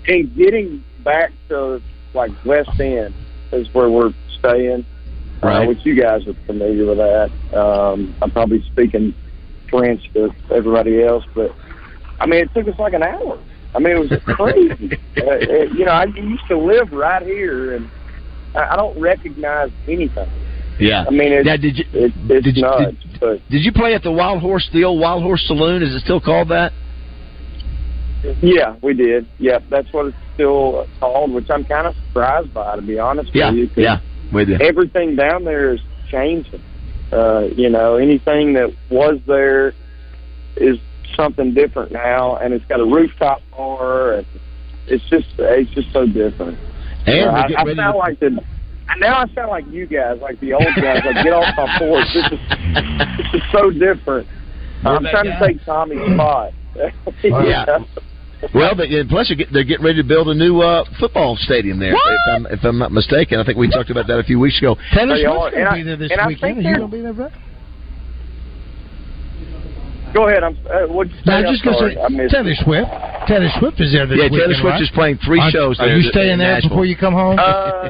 [0.07, 1.81] and getting back to
[2.15, 3.15] like West End
[3.53, 4.85] is where we're staying.
[5.43, 5.65] Right.
[5.65, 7.31] Uh, which you guys are familiar with that.
[7.57, 9.15] Um, I'm probably speaking
[9.69, 11.55] French to everybody else, but
[12.19, 13.39] I mean, it took us like an hour.
[13.75, 14.95] I mean, it was crazy.
[15.19, 17.91] uh, it, you know, I used to live right here, and
[18.55, 20.29] I, I don't recognize anything.
[20.81, 21.05] yeah.
[21.07, 22.97] I mean, it's Now, did you it, it's did you- nuts.
[23.21, 25.83] but did you play at the Wild Horse the old Wild Horse Saloon?
[25.83, 26.73] Is it still called that?
[28.43, 29.27] yeah, we did.
[29.39, 33.31] Yeah, that's what it's still called, which I'm kind of surprised by, to be honest
[33.35, 33.71] Yeah, with you.
[33.77, 34.01] yeah,
[34.33, 34.57] with you.
[34.61, 36.63] everything down there is changing.
[37.13, 39.75] Uh, you know, anything that was there
[40.57, 40.79] is
[41.15, 44.27] something different now, and it's got a rooftop bar, and
[44.87, 46.59] it's just it's just so different.
[47.07, 48.31] And Uh, I, I sound to- like the
[48.99, 51.03] now I sound like you guys, like the old guys.
[51.05, 52.07] Like get off my porch.
[52.15, 52.39] This is
[53.19, 54.27] this is so different.
[54.85, 55.39] I'm trying guy.
[55.41, 56.53] to take Tommy's spot.
[57.25, 57.65] Yeah.
[58.55, 61.81] Well, they, plus they're, get, they're getting ready to build a new uh, football stadium
[61.81, 61.95] there.
[61.95, 64.59] If I'm, if I'm not mistaken, I think we talked about that a few weeks
[64.59, 64.77] ago.
[64.95, 66.59] Taylor Swift's going to be there this and weekend.
[66.59, 67.31] Are you going to be there, bro?
[70.17, 70.43] Go ahead.
[70.43, 70.57] I'm.
[70.65, 71.25] Uh, what'd you say?
[71.29, 72.55] No, I'm I'm just going to say Taylor.
[72.65, 72.89] Swift.
[73.29, 74.89] Taylor Swift is there this Yeah, weekend, Taylor Swift right?
[74.89, 76.71] is playing three Aren't- shows Are there you in staying there Nashville.
[76.73, 77.37] before you come home?
[77.39, 77.89] Uh,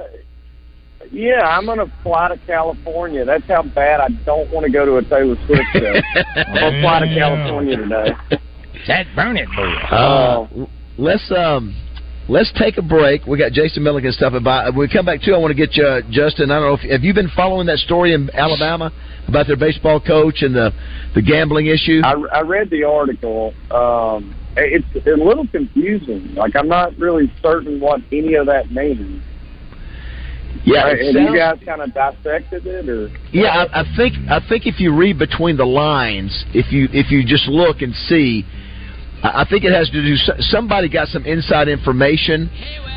[1.12, 3.24] yeah, I'm gonna fly to California.
[3.24, 5.94] That's how bad I don't want to go to a Taylor Swift show.
[6.34, 8.10] I'm gonna fly to California today.
[8.88, 9.70] that burn it, boy.
[9.96, 10.46] Uh,
[10.98, 11.74] let's um,
[12.28, 13.26] let's take a break.
[13.26, 14.66] We got Jason Milligan stuff about.
[14.74, 16.50] When we come back too, I want to get you, uh, Justin.
[16.50, 18.92] I don't know if have you been following that story in Alabama
[19.28, 20.72] about their baseball coach and the
[21.14, 22.00] the gambling issue.
[22.04, 23.54] I, I read the article.
[23.70, 26.34] Um, it's a little confusing.
[26.34, 29.22] Like I'm not really certain what any of that means.
[30.64, 34.14] yeah, Right, and sounds- you guys kind of dissected it, or Yeah, I, I think
[34.30, 37.94] I think if you read between the lines, if you if you just look and
[37.94, 38.44] see,
[39.22, 40.16] I I think it has to do.
[40.40, 42.50] Somebody got some inside information,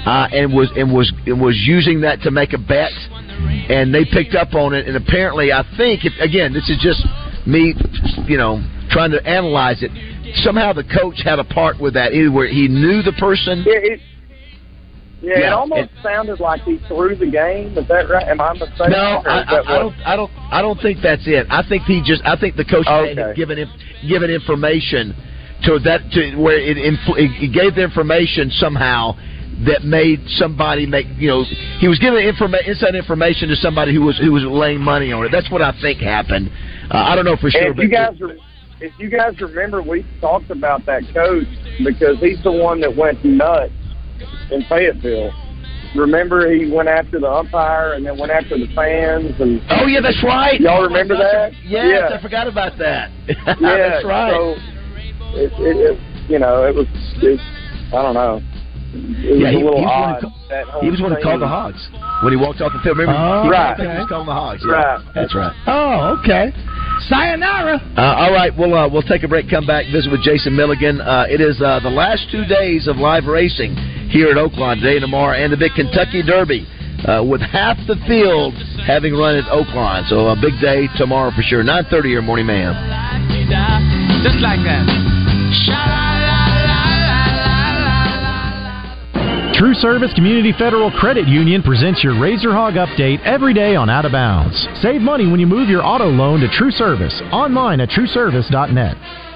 [0.05, 2.91] uh, and was and was and was using that to make a bet,
[3.69, 4.87] and they picked up on it.
[4.87, 7.03] And apparently, I think if again, this is just
[7.47, 7.73] me,
[8.27, 9.91] you know, trying to analyze it.
[10.43, 13.63] Somehow, the coach had a part with that, either where he knew the person.
[13.65, 13.99] yeah, it,
[15.21, 17.75] yeah, it Yeah, almost sounded like he threw the game.
[17.77, 18.27] Is that right?
[18.27, 18.91] Am I mistaken?
[18.91, 19.95] No, I, I, I don't.
[20.05, 20.31] I don't.
[20.51, 21.47] I don't think that's it.
[21.49, 22.21] I think he just.
[22.25, 23.69] I think the coach had given him
[24.07, 25.15] given information
[25.63, 29.13] to that to where it, it, gave the information somehow
[29.65, 31.05] that made somebody make.
[31.17, 31.43] You know,
[31.79, 35.25] he was giving informa- inside information to somebody who was who was laying money on
[35.25, 35.31] it.
[35.31, 36.49] That's what I think happened.
[36.89, 37.61] Uh, I don't know for sure.
[37.61, 38.39] And if but you guys re-
[38.81, 41.47] if you guys remember, we talked about that coach
[41.83, 43.73] because he's the one that went nuts
[44.51, 45.31] in Fayetteville.
[45.95, 49.59] Remember, he went after the umpire and then went after the fans and.
[49.71, 50.59] oh yeah, that's right.
[50.61, 51.51] Y'all remember that?
[51.65, 52.17] Yes, Yeah.
[52.17, 53.11] I forgot about that.
[53.59, 54.31] Yeah, that's right.
[54.31, 54.78] So
[55.35, 56.87] it, it, it, you know, it was.
[57.21, 57.39] It,
[57.93, 58.41] I don't know.
[58.91, 60.21] It was Yeah, he- a little he was one odd.
[60.21, 61.23] who that He was one who thing.
[61.23, 61.81] called the Hogs
[62.25, 62.97] when he walked off the field.
[62.97, 63.13] Remember?
[63.17, 63.77] Oh, he, right.
[63.77, 64.61] He was calling the Hogs.
[64.65, 64.73] Yeah.
[64.73, 65.05] Right.
[65.13, 65.53] That's right.
[65.69, 66.49] Oh, okay.
[67.07, 67.77] Sayonara.
[67.95, 69.49] Uh, all right, we'll uh, we'll take a break.
[69.49, 70.99] Come back, visit with Jason Milligan.
[71.01, 73.75] Uh, it is uh, the last two days of live racing
[74.09, 76.67] here at Oaklawn today and tomorrow, and the big Kentucky Derby.
[77.07, 78.51] Uh, with half the field
[78.85, 81.63] having run at Oaklawn, so a big day tomorrow for sure.
[81.63, 82.75] Nine thirty your Morning Mayhem.
[84.21, 84.83] Just like that.
[89.59, 94.05] True Service Community Federal Credit Union presents your Razor Hog update every day on Out
[94.05, 94.55] of Bounds.
[94.81, 99.28] Save money when you move your auto loan to True Service online at trueservice.net.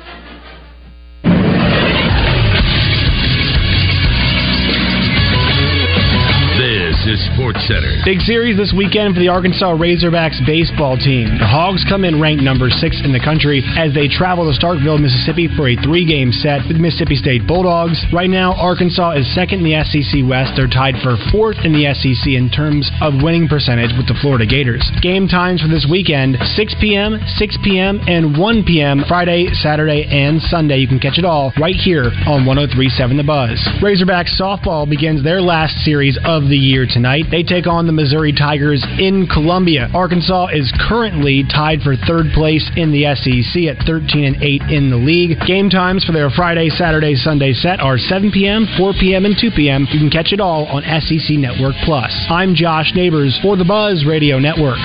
[7.67, 8.03] Center.
[8.03, 11.39] Big series this weekend for the Arkansas Razorbacks baseball team.
[11.39, 14.99] The Hogs come in ranked number six in the country as they travel to Starkville,
[14.99, 18.03] Mississippi for a three game set with Mississippi State Bulldogs.
[18.11, 20.59] Right now, Arkansas is second in the SEC West.
[20.59, 24.43] They're tied for fourth in the SEC in terms of winning percentage with the Florida
[24.43, 24.83] Gators.
[24.99, 29.07] Game times for this weekend 6 p.m., 6 p.m., and 1 p.m.
[29.07, 30.83] Friday, Saturday, and Sunday.
[30.83, 33.55] You can catch it all right here on 1037 The Buzz.
[33.79, 37.31] Razorbacks softball begins their last series of the year tonight.
[37.31, 39.87] They take on the Missouri Tigers in Columbia.
[39.93, 44.89] Arkansas is currently tied for third place in the SEC at 13 and 8 in
[44.89, 45.37] the league.
[45.45, 49.51] Game times for their Friday, Saturday, Sunday set are 7 p.m., 4 p.m., and 2
[49.55, 49.85] p.m.
[49.91, 52.11] You can catch it all on SEC Network Plus.
[52.27, 54.79] I'm Josh Neighbors for the Buzz Radio Network.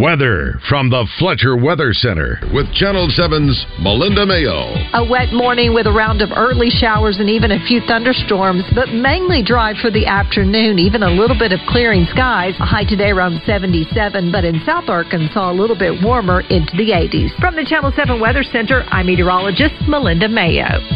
[0.00, 4.76] Weather from the Fletcher Weather Center with Channel 7's Melinda Mayo.
[4.92, 8.92] A wet morning with a round of early showers and even a few thunderstorms, but
[8.92, 12.52] mainly dry for the afternoon, even a little bit of clearing skies.
[12.60, 16.92] A high today around 77, but in South Arkansas, a little bit warmer into the
[16.92, 17.32] 80s.
[17.40, 20.95] From the Channel 7 Weather Center, I'm meteorologist Melinda Mayo.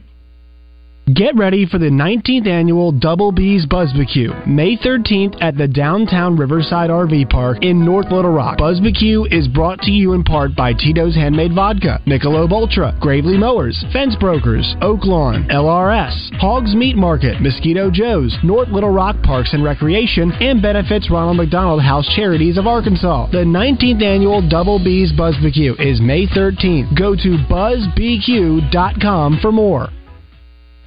[1.15, 6.91] Get ready for the 19th annual Double B's Buzzbecue, May 13th at the downtown Riverside
[6.91, 8.59] RV Park in North Little Rock.
[8.59, 13.83] Buzzbecue is brought to you in part by Tito's Handmade Vodka, Michelob Ultra, Gravely Mowers,
[13.91, 20.31] Fence Brokers, Oaklawn, LRS, Hogs Meat Market, Mosquito Joe's, North Little Rock Parks and Recreation,
[20.33, 23.31] and benefits Ronald McDonald House Charities of Arkansas.
[23.31, 26.95] The 19th annual Double B's Buzzbecue is May 13th.
[26.95, 29.89] Go to buzzbq.com for more.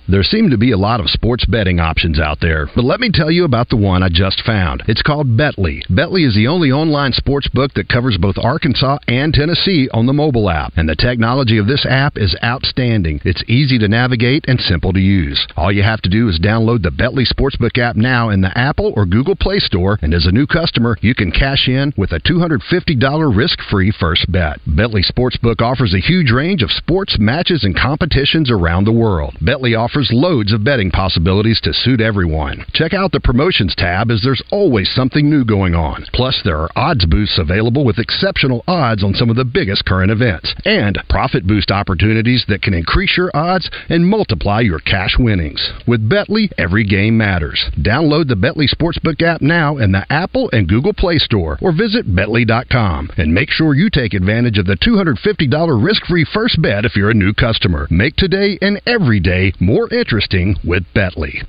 [0.07, 3.09] There seem to be a lot of sports betting options out there, but let me
[3.11, 4.83] tell you about the one I just found.
[4.87, 5.81] It's called Betly.
[5.89, 10.13] Betly is the only online sports book that covers both Arkansas and Tennessee on the
[10.13, 13.19] mobile app, and the technology of this app is outstanding.
[13.25, 15.47] It's easy to navigate and simple to use.
[15.57, 18.93] All you have to do is download the Betly Sportsbook app now in the Apple
[18.97, 22.21] or Google Play Store, and as a new customer, you can cash in with a
[22.21, 24.61] $250 risk-free first bet.
[24.69, 29.35] Betly Sportsbook offers a huge range of sports, matches, and competitions around the world.
[29.41, 32.65] Betly offers loads of betting possibilities to suit everyone.
[32.73, 36.05] Check out the promotions tab as there's always something new going on.
[36.13, 40.11] Plus, there are odds boosts available with exceptional odds on some of the biggest current
[40.11, 45.73] events and profit boost opportunities that can increase your odds and multiply your cash winnings.
[45.87, 47.65] With Betly, every game matters.
[47.79, 52.07] Download the Betly Sportsbook app now in the Apple and Google Play Store or visit
[52.07, 57.11] betly.com and make sure you take advantage of the $250 risk-free first bet if you're
[57.11, 57.87] a new customer.
[57.91, 61.45] Make today and every day more interesting with Betly.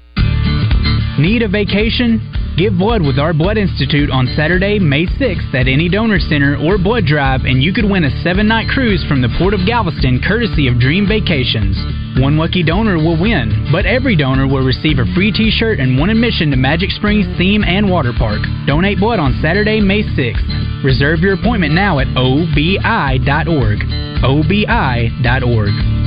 [1.17, 2.19] Need a vacation?
[2.57, 6.77] Give blood with our Blood Institute on Saturday, May 6th at any donor center or
[6.77, 10.21] blood drive, and you could win a seven night cruise from the Port of Galveston
[10.25, 11.75] courtesy of Dream Vacations.
[12.19, 15.99] One lucky donor will win, but every donor will receive a free t shirt and
[15.99, 18.39] one admission to Magic Springs Theme and Water Park.
[18.67, 20.83] Donate blood on Saturday, May 6th.
[20.83, 23.79] Reserve your appointment now at obi.org.
[24.23, 26.04] obi.org.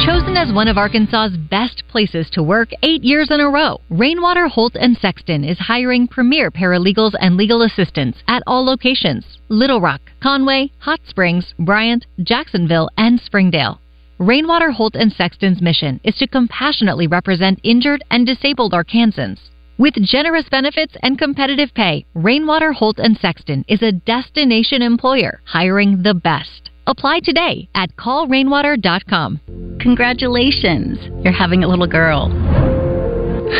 [0.00, 4.48] Chosen as one of Arkansas's best places to work eight years in a row, Rainwater
[4.48, 10.00] Holt and Sexton is hiring premier paralegals and legal assistants at all locations Little Rock,
[10.20, 13.80] Conway, Hot Springs, Bryant, Jacksonville, and Springdale.
[14.18, 19.38] Rainwater Holt and Sexton's mission is to compassionately represent injured and disabled Arkansans.
[19.78, 26.02] With generous benefits and competitive pay, Rainwater Holt and Sexton is a destination employer hiring
[26.02, 26.70] the best.
[26.86, 29.78] Apply today at callrainwater.com.
[29.80, 32.30] Congratulations, you're having a little girl.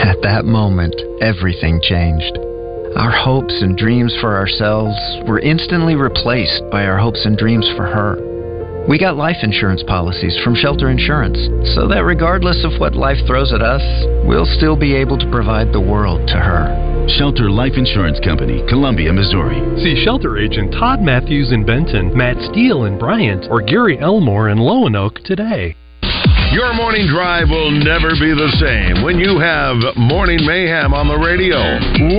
[0.03, 2.39] At that moment, everything changed.
[2.97, 4.97] Our hopes and dreams for ourselves
[5.29, 8.34] were instantly replaced by our hopes and dreams for her.
[8.87, 11.41] We got life insurance policies from Shelter Insurance,
[11.75, 13.81] so that regardless of what life throws at us,
[14.29, 16.69] we'll still be able to provide the world to her.
[17.17, 19.57] Shelter Life Insurance Company, Columbia, Missouri.
[19.81, 24.59] See Shelter agent Todd Matthews in Benton, Matt Steele in Bryant, or Gary Elmore in
[24.59, 25.75] Lonoke today.
[26.53, 31.17] Your morning drive will never be the same when you have Morning Mayhem on the
[31.17, 31.59] radio.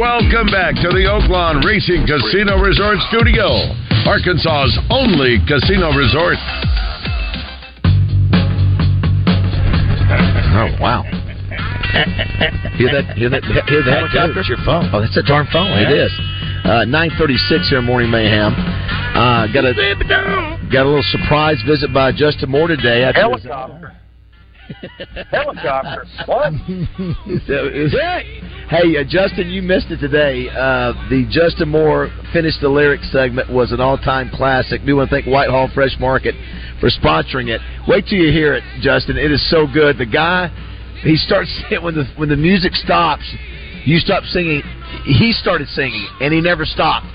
[0.02, 3.70] Welcome back to the Oaklawn Racing Casino Resort Studio,
[4.06, 6.38] Arkansas's only casino resort.
[10.58, 11.04] Oh wow!
[12.78, 13.14] hear that?
[13.18, 13.44] Hear that?
[13.68, 14.40] Hear the helicopter?
[14.40, 14.90] It's your phone.
[14.94, 15.68] Oh, that's a darn phone.
[15.80, 16.06] It Yeah.
[16.06, 16.12] is.
[16.66, 18.54] Uh, Nine thirty-six here, morning mayhem.
[18.54, 19.74] Uh, got a
[20.72, 23.04] got a little surprise visit by Justin Moore today.
[23.04, 23.85] After his- Helicopter.
[25.32, 26.06] Helicopter.
[26.26, 26.54] What?
[27.48, 27.94] So, is
[28.70, 30.50] Hey, uh, Justin, you missed it today.
[30.50, 34.82] Uh, the Justin Moore finished the lyrics segment was an all-time classic.
[34.86, 36.34] We want to thank Whitehall Fresh Market
[36.80, 37.62] for sponsoring it.
[37.88, 39.18] Wait till you hear it, Justin.
[39.18, 39.98] It is so good.
[39.98, 40.50] The guy,
[41.04, 41.52] he starts
[41.82, 43.24] when the when the music stops,
[43.86, 44.64] you stop singing.
[45.06, 47.06] He started singing, and he never stopped.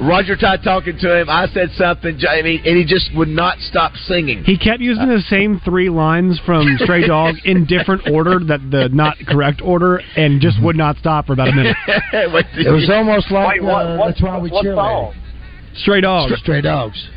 [0.00, 1.28] Roger Todd talking to him.
[1.28, 2.18] I said something.
[2.28, 4.44] I mean, and he just would not stop singing.
[4.44, 8.88] He kept using the same three lines from Stray Dog in different order, that the
[8.92, 11.76] not correct order, and just would not stop for about a minute.
[12.12, 14.76] It was almost like Wait, what- uh, what- that's why we what cheerlead.
[14.76, 15.14] song?
[15.76, 16.32] Stray Dogs.
[16.32, 17.08] Stray, stray dogs.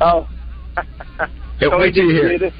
[0.00, 0.28] Oh.
[1.60, 2.50] So wait till you hear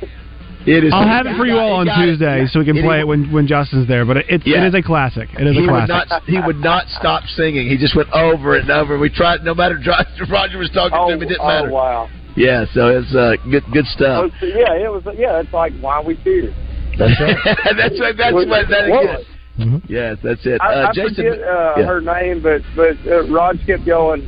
[0.66, 0.68] it.
[0.68, 0.92] It is.
[0.92, 3.06] I'll have it for you all on Tuesday, so we can It play is- it
[3.06, 4.04] when when Justin's there.
[4.04, 4.64] But it, it, Yeah.
[4.64, 5.28] it is a classic.
[5.38, 6.10] It is he a would classic.
[6.10, 6.22] not.
[6.24, 7.68] He would not stop singing.
[7.68, 8.98] He just went over and over.
[8.98, 9.44] We tried.
[9.44, 9.78] No matter
[10.30, 11.70] Roger was talking to him, it didn't oh, matter.
[11.70, 12.08] wow.
[12.36, 13.62] Yeah, so it's uh, good.
[13.72, 14.32] Good Oh, stuff.
[14.40, 15.02] so, yeah, it was.
[15.18, 16.54] Yeah, it's like why we cheer.
[16.98, 17.36] That's right.
[17.76, 18.16] that's right.
[18.16, 19.82] That's What- what that what- again.
[19.88, 20.60] Yes, that's it.
[20.62, 21.84] I, uh, I Jason, forget uh, yeah.
[21.84, 24.26] her name, but but uh, Rod kept going.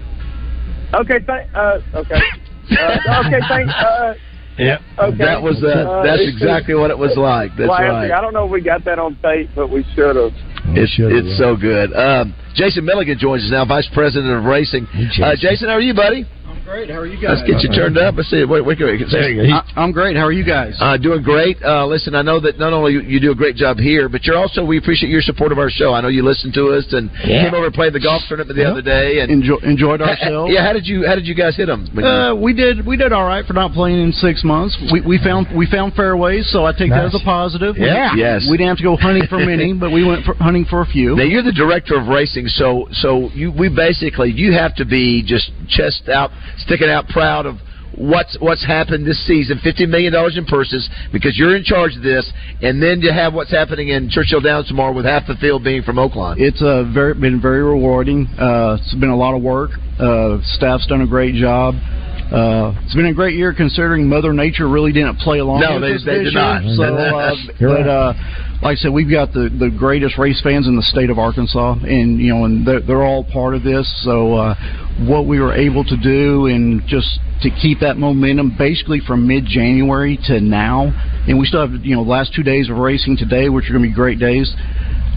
[0.93, 1.49] Okay, thank.
[1.55, 2.21] Uh, okay.
[2.71, 3.69] Uh, okay, thank.
[3.69, 4.15] Uh,
[4.59, 5.17] Yeah, Okay.
[5.19, 7.57] that was uh, Uh, that's it's- exactly what it was like.
[7.57, 7.89] That's classic.
[7.91, 8.11] right.
[8.13, 10.33] I don't know if we got that on tape, but we should have.
[10.77, 11.93] It, it's it's so good.
[11.95, 14.87] Um, Jason Milligan joins us now, Vice President of Racing.
[15.23, 16.25] Uh, Jason, how are you, buddy?
[16.65, 16.89] Great.
[16.89, 17.43] How are you guys?
[17.45, 18.15] Let's get you turned up.
[18.17, 18.43] Let's see.
[18.43, 19.05] Wait, wait, wait.
[19.11, 19.55] There you go.
[19.55, 20.17] I- I'm great.
[20.17, 20.75] How are you guys?
[20.81, 21.63] Uh, doing great.
[21.63, 24.25] Uh, listen, I know that not only you, you do a great job here, but
[24.25, 25.93] you're also we appreciate your support of our show.
[25.93, 27.45] I know you listened to us and Yeah.
[27.45, 30.53] came over and played the golf tournament the other day and Enjoy, enjoyed Ha- ourselves.
[30.55, 31.87] Yeah, how did you how did you guys hit them?
[32.03, 34.77] Uh, we did we did all right for not playing in six months.
[34.91, 37.77] We we found we found fairways, so I take that as a positive.
[37.77, 38.15] We- Yeah.
[38.15, 38.49] Yes.
[38.51, 40.87] we didn't have to go hunting for many, but we went for, hunting for a
[40.87, 41.15] few.
[41.15, 45.23] Now you're the director of racing, so so you we basically you have to be
[45.23, 47.57] just chest out, sticking out, proud of
[47.97, 49.61] what's what's happened this season.
[49.63, 52.31] Fifty million dollars in purses because you're in charge of this,
[52.63, 55.83] and then to have what's happening in Churchill Downs tomorrow with half the field being
[55.83, 56.37] from Oaklawn.
[56.39, 58.27] It's uh, very been very rewarding.
[58.39, 59.71] Uh, it's been a lot of work.
[59.99, 61.75] Uh, staff's done a great job.
[62.33, 65.61] Uh, it's been a great year considering Mother Nature really didn't play along.
[65.61, 66.63] No, with they- they did not.
[66.75, 68.13] So, uh, but uh,
[68.65, 71.75] like I said, we've got the the greatest race fans in the state of Arkansas,
[71.83, 73.87] and you know, and they're, they're all part of this.
[74.05, 74.55] So, uh,
[75.07, 79.45] what we were able to do, and just to keep that momentum, basically from mid
[79.45, 80.85] January to now,
[81.29, 83.73] and we still have you know the last two days of racing today, which are
[83.73, 84.51] going to be great days.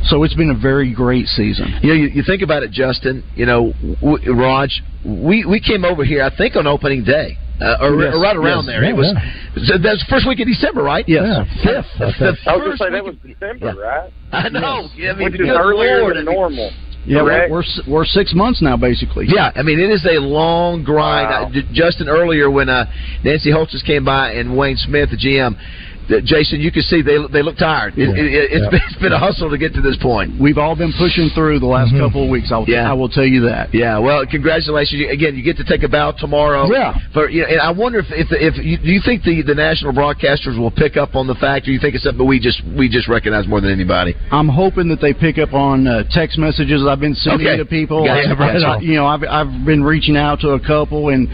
[0.04, 1.80] So it's been a very great season.
[1.82, 3.24] You know, you, you think about it, Justin.
[3.34, 7.38] You know, w- Raj, we we came over here, I think, on opening day.
[7.60, 8.74] Uh, or, Yes, or right around yes.
[8.74, 8.84] there.
[8.84, 9.14] Yeah, it was
[9.58, 9.78] yeah.
[9.82, 11.04] that's first week of December, right?
[11.08, 11.26] Yes.
[11.64, 11.88] fifth.
[11.98, 14.12] The I was going to say that was December, right?
[14.32, 14.90] I know.
[14.96, 16.72] Yeah, I mean, Which is earlier Lord, than I mean- normal.
[17.08, 19.28] Yeah, we're, we're we're six months now, basically.
[19.30, 21.30] Yeah, I mean it is a long grind.
[21.30, 21.48] Wow.
[21.58, 22.84] Uh, Justin earlier when uh,
[23.24, 27.18] Nancy Holthus came by and Wayne Smith, the GM, that Jason, you can see they
[27.32, 27.94] they look tired.
[27.98, 28.16] It, Yeah.
[28.16, 28.70] it, it's, Yeah.
[28.70, 30.40] been, it's been a hustle to get to this point.
[30.40, 32.52] We've all been pushing through the last couple of weeks.
[32.52, 32.90] I'll, Yeah.
[32.90, 33.74] I will tell you that.
[33.74, 35.36] Yeah, well, congratulations again.
[35.36, 36.72] You get to take a bow tomorrow.
[36.72, 36.94] Yeah.
[37.14, 39.56] For you know, and I wonder if if, if you, do you think the the
[39.56, 42.62] national broadcasters will pick up on the fact, or you think it's something we just
[42.78, 44.16] we just recognize more than anybody?
[44.32, 47.58] I'm hoping that they pick up on uh, text messages I've been sending Okay.
[47.58, 48.06] to people.
[48.06, 51.28] Gotcha, I've- I- you know, I've I've been reaching out to a couple, and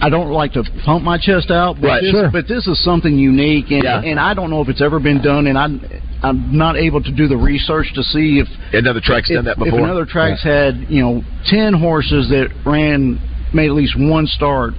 [0.00, 2.30] I don't like to pump my chest out, but Right, this, sure.
[2.30, 4.02] but this is something unique, and Yeah.
[4.02, 5.80] and I don't know if it's ever been done, and I'm
[6.22, 9.58] I'm not able to do the research to see if Another track's if, done that
[9.58, 9.78] before.
[9.78, 13.18] if another track's had you know ten horses that ran
[13.54, 14.74] made at least one start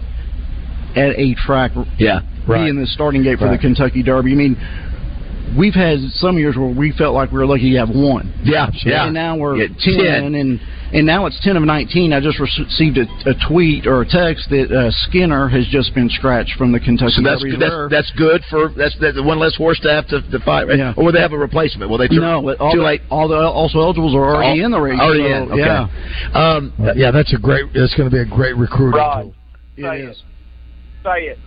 [0.96, 3.52] at a track yeah, be in the starting gate for Right.
[3.52, 4.32] the Kentucky Derby.
[4.32, 4.58] I mean,
[5.58, 8.32] we've had some years where we felt like we were lucky to have one.
[8.44, 9.06] Yeah, yeah.
[9.06, 10.36] And now we're Yeah, 10, 10.
[10.36, 10.60] and
[10.94, 12.14] and now it's 10 of 19.
[12.14, 16.10] I just received a, a tweet or a text that uh, Skinner has just been
[16.10, 19.56] scratched from the Kentucky So that's Derby that's, that's good for that's, that's one less
[19.56, 20.78] horse to have to, to fight, right?
[20.78, 20.94] Yeah.
[20.96, 21.90] Or will they have a replacement?
[21.90, 22.08] Will they?
[22.12, 23.02] no, but all too the, late.
[23.10, 25.00] all the also eligibles are already All- in the race.
[25.00, 25.52] Already so, in.
[25.52, 25.62] Okay.
[25.62, 25.88] Yeah.
[26.34, 27.66] Um, yeah, that's a great.
[27.74, 29.24] That's going to be a great recruiting Right.
[29.24, 29.36] tool.
[29.78, 30.24] It is.
[31.04, 31.40] say it.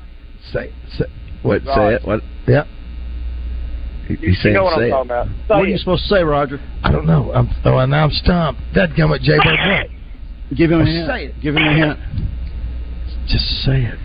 [0.52, 1.04] Say, say
[1.42, 1.62] What?
[1.64, 2.04] Say it.
[2.04, 2.20] What?
[2.46, 2.64] Yeah.
[4.08, 4.90] He, You, he's you saying know what I'm it.
[4.90, 5.26] talking about.
[5.26, 5.70] Say What are it.
[5.70, 6.60] you supposed to say, Roger?
[6.82, 7.32] I don't know.
[7.32, 8.60] I'm, oh, and now I'm stumped.
[8.74, 9.90] That gummit, Jay Bird.
[10.56, 11.06] Give him a hint.
[11.08, 11.34] say it.
[11.40, 11.98] Give him a hint.
[13.28, 13.98] Just say it.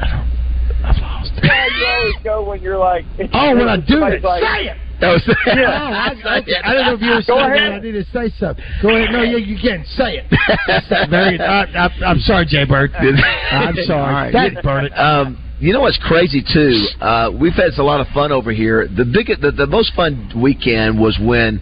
[0.00, 0.42] I don't.
[0.84, 1.44] I've lost it.
[1.44, 3.04] Yeah, you always go when you're like.
[3.32, 4.76] Oh, when I do it, like, say it.
[5.00, 5.54] That was Yeah.
[5.54, 6.54] Oh, I, okay.
[6.62, 7.72] I didn't know if you were Go saying that.
[7.72, 8.64] I need to say something.
[8.82, 9.10] Go ahead.
[9.12, 10.26] No, yeah, you can say it.
[11.10, 12.92] Very, I, I, I'm sorry, Jay Bird.
[12.94, 14.02] I'm sorry.
[14.02, 14.32] All right.
[14.32, 14.92] That burn it.
[14.98, 16.74] Um, you know what's crazy too?
[17.00, 18.88] Uh, we've had a lot of fun over here.
[18.88, 21.60] The biggest, the, the most fun weekend was when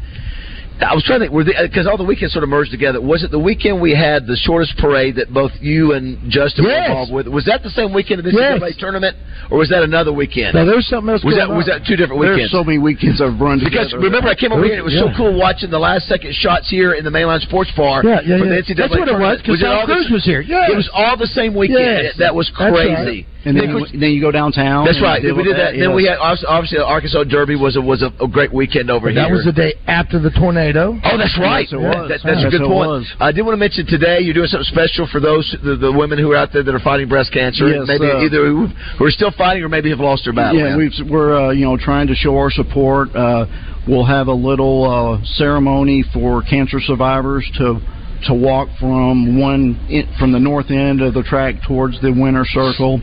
[0.80, 1.36] I was trying to think
[1.68, 3.02] because all the weekends sort of merged together.
[3.04, 6.70] Was it the weekend we had the shortest parade that both you and Justin were
[6.72, 6.88] Yes.
[6.88, 7.28] involved with?
[7.28, 8.56] Was that the same weekend of this Yes.
[8.56, 9.12] NCAA tournament,
[9.52, 10.54] or was that another weekend?
[10.56, 12.48] No, there was something else Was going that was that two different weekends?
[12.48, 14.00] There's so many weekends I've run Because together.
[14.08, 16.70] remember, I came over here and it was so cool watching the last second shots
[16.72, 18.00] here in the Mainline Sports Bar.
[18.02, 18.60] Yeah, yeah, yeah.
[18.72, 20.40] That's what it was, because Tom all the- Cruise was here.
[20.40, 22.08] Yeah, It was all the same weekend.
[22.08, 22.16] Yes.
[22.16, 23.26] That was crazy.
[23.44, 24.84] And then, Of you, then you go downtown.
[24.84, 25.22] that's right.
[25.22, 25.72] deal We did that.
[25.72, 25.96] Then yes.
[25.96, 29.06] we had obviously obviously the Arkansas Derby was a was a, a great weekend over
[29.08, 29.22] But here.
[29.24, 30.92] that was the day after the tornado.
[31.02, 31.64] Oh, that's right.
[31.64, 32.08] Yes, it was.
[32.08, 33.06] That- that's a good it point.
[33.18, 36.18] I did want to mention today you're doing something special for those the, the women
[36.18, 37.68] who are out there that are fighting breast cancer.
[37.68, 38.66] Yes, maybe uh, either who,
[38.98, 40.60] who are still fighting or maybe have lost their battle.
[40.60, 43.14] Yeah, we've, we're uh, you know trying to show our support.
[43.16, 43.46] Uh,
[43.88, 47.80] we'll have a little uh, ceremony for cancer survivors to
[48.26, 52.44] to walk from one in, from the north end of the track towards the winner
[52.44, 53.00] circle,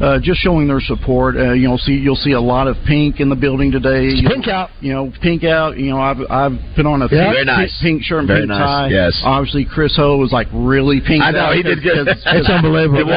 [0.00, 1.36] uh, just showing their support.
[1.36, 4.04] Uh, you know, see you'll see a lot of pink in the building today.
[4.04, 4.70] You- pink out.
[4.80, 5.76] You know, pink out.
[5.78, 7.24] You know, I've I've put on a Yeah.
[7.24, 7.78] pink, Very nice.
[7.82, 8.88] pink shirt and Very pink nice, tie.
[8.88, 9.20] yes.
[9.24, 11.22] Obviously, Chris Ho was like really pink.
[11.22, 12.04] I know, he did good.
[12.06, 13.14] because- It's unbelievable.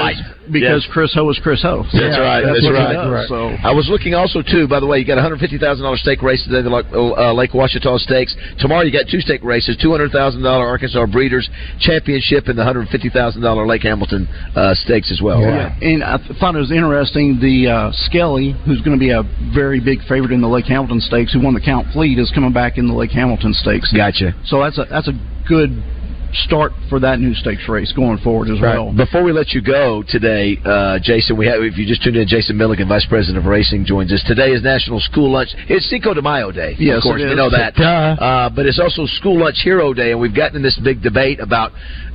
[0.52, 0.94] Because, because Yes.
[0.94, 1.84] Chris Ho was Chris Ho.
[1.92, 2.42] That's right.
[2.44, 2.94] That's, what he right.
[2.94, 3.50] does, So.
[3.64, 4.68] I was looking also too.
[4.68, 6.92] By the way, you got a hundred fifty thousand dollars stake race today, the Lake-
[6.94, 8.36] uh, Lake Ouachita Stakes.
[8.60, 11.50] Tomorrow you got two stake races: two hundred thousand dollar Arkansas Breeders
[11.80, 15.42] Championship and the hundred fifty thousand dollar Lake Hamilton uh, Stakes as well.
[15.42, 15.74] Yeah.
[15.82, 17.40] And I th- thought it was interesting.
[17.40, 19.24] The uh, Skelly, who's going to be a
[19.54, 22.54] very big favorite in the Lake Hamilton Stakes, who won the Count Fleet, is coming
[22.54, 23.92] back in the Lake Hamilton Stakes.
[23.96, 24.34] Gotcha.
[24.46, 25.14] So that's a that's a
[25.48, 25.72] good
[26.34, 28.76] start for that new stakes race going forward as Right.
[28.78, 28.92] well.
[28.92, 32.28] Before we let you go today, uh, Jason, we have if you just tuned in,
[32.28, 34.24] Jason Milligan, Vice President of Racing, joins us.
[34.24, 35.50] Today is National School Lunch.
[35.68, 36.76] It's Cinco de Mayo Day.
[36.80, 37.80] Yes, of course, it we know that.
[37.80, 41.40] Uh, but it's also School Lunch Hero Day, and we've gotten in this big debate
[41.40, 41.72] about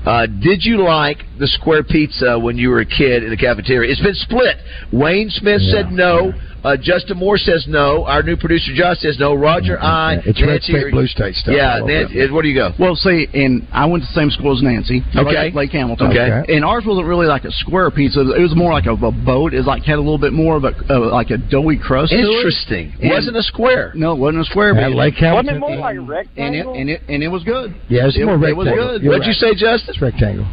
[0.06, 3.90] uh, did you like the square pizza when you were a kid in the cafeteria?
[3.90, 4.56] It's been split.
[4.92, 6.32] Wayne Smith said no.
[6.66, 8.04] Uh, Justin Moore says no.
[8.06, 9.34] Our new producer Josh says no.
[9.34, 10.18] Roger, I.
[10.26, 11.54] It's red Nancy, state, blue state stuff.
[11.54, 12.32] Yeah, Nancy, it.
[12.32, 12.72] where do you go?
[12.76, 15.02] Well, see, and I went to the same school as Nancy.
[15.14, 15.54] Okay.
[15.54, 16.10] Lake, Lake Hamilton.
[16.10, 16.26] Okay.
[16.52, 18.18] And ours wasn't really like a square pizza.
[18.18, 19.54] It was more like a, a boat.
[19.54, 22.10] It was like had a little bit more of a uh, like a doughy crust.
[22.10, 22.26] to it.
[22.26, 22.90] Interesting.
[22.98, 23.92] Wasn't a square.
[23.94, 24.74] No, it wasn't a square.
[24.74, 27.78] At but- Lake Wasn't it more like and it and it and it was good.
[27.88, 29.02] Yeah, it's It- more it was good.
[29.02, 29.94] You're What'd you say, Justin?
[29.96, 30.46] It's rectangle.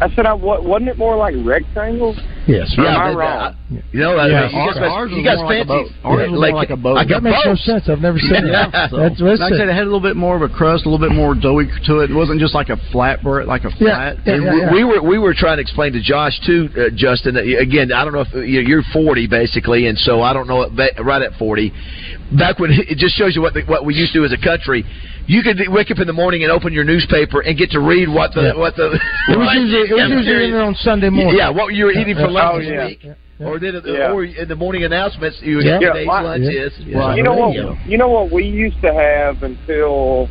[0.00, 2.16] I said, I, wa- wasn't it more like rectangle?
[2.48, 2.74] Yes.
[2.76, 3.56] Or am I but, wrong?
[3.70, 5.68] you know, Yeah, you ours- guys, ours you guys more like fancy.
[5.70, 5.86] boat.
[6.02, 6.94] Ours was more like a boat.
[6.98, 7.88] Like that a makes no sense.
[7.88, 8.90] I've never seen that.
[8.90, 10.90] So, That's like I said, it had a little bit more of a crust, a
[10.90, 12.10] little bit more doughy to it.
[12.10, 14.18] It wasn't just like a flat bread, like a flat.
[14.26, 14.72] yeah, And yeah, we- yeah.
[14.74, 17.34] We were we were trying to explain to Josh too, uh, Justin.
[17.38, 20.56] That, again, I don't know if you- you're 40 basically, and so I don't know
[20.56, 21.72] what- ba- right at 40.
[22.36, 24.42] Back when it just shows you what the, what we used to do as a
[24.42, 24.84] country.
[25.26, 28.08] You could wake up in the morning and open your newspaper and get to read
[28.08, 28.56] what the Yeah.
[28.56, 28.92] what the
[29.28, 31.36] It was usually, it was usually in on Sunday morning.
[31.38, 32.86] yeah what you were eating for lunch Oh, this yeah.
[32.86, 33.06] week.
[33.40, 34.12] Or then, Yeah.
[34.12, 35.78] or in the morning announcements, you would Yeah.
[35.78, 36.60] get Yeah, today's why- lunch yeah.
[36.62, 36.72] is.
[36.94, 37.76] Well, you know what?
[37.88, 40.28] You know what we used to have until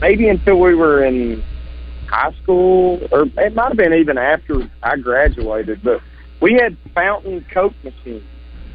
[0.00, 1.42] maybe until we were in
[2.06, 5.80] high school, or it might have been even after I graduated.
[5.82, 6.00] But
[6.40, 8.22] we had fountain Coke machines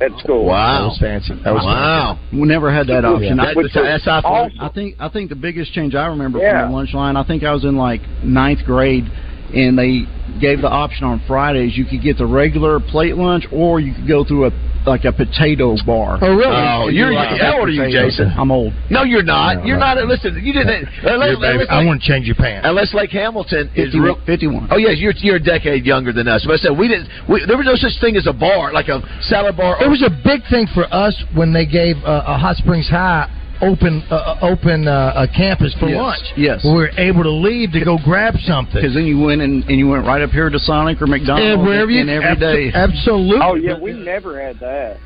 [0.02, 0.46] at school.
[0.46, 1.34] That was fancy.
[1.44, 2.20] That was wow.
[2.32, 3.38] We never had that option.
[3.38, 4.60] That- I, that's, that's how I awesome.
[4.62, 6.64] I think I think the biggest change I remember Yeah.
[6.64, 7.18] from the lunch line.
[7.18, 9.06] I think I was in like ninth grade,
[9.54, 10.04] and they
[10.40, 11.78] gave the option on Fridays.
[11.78, 14.52] You could get the regular plate lunch, or you could go through a
[14.86, 16.18] like a potato bar.
[16.22, 16.46] Oh, really?
[16.56, 17.92] Oh, you're- you like how old are you.
[17.92, 18.32] Jason?
[18.38, 18.74] I'm old.
[18.90, 19.58] No, you're not.
[19.58, 19.94] No, you're no.
[19.94, 20.08] not.
[20.08, 20.88] Listen, you didn't.
[21.04, 22.66] Unless, baby, unless, I want to change your pants.
[22.68, 24.20] unless Lake Hamilton is 50, real.
[24.26, 24.70] 51.
[24.72, 26.44] Oh yes, you're you're a decade younger than us.
[26.46, 27.10] But I said we didn't.
[27.28, 29.84] We, there was no such thing as a bar, like a salad bar.
[29.84, 33.28] It was a big thing for us when they gave uh, a Hot Springs High
[33.62, 36.26] open uh, uh, open uh, a campus for Yes, lunch.
[36.38, 36.62] yes.
[36.64, 38.76] we were able to leave to go grab something.
[38.76, 41.60] Because then you went and, and you went right up here to Sonic or McDonald's
[41.60, 42.72] And wherever you and every abso- day.
[42.74, 43.40] Absolutely.
[43.42, 44.98] Oh yeah, we never had that.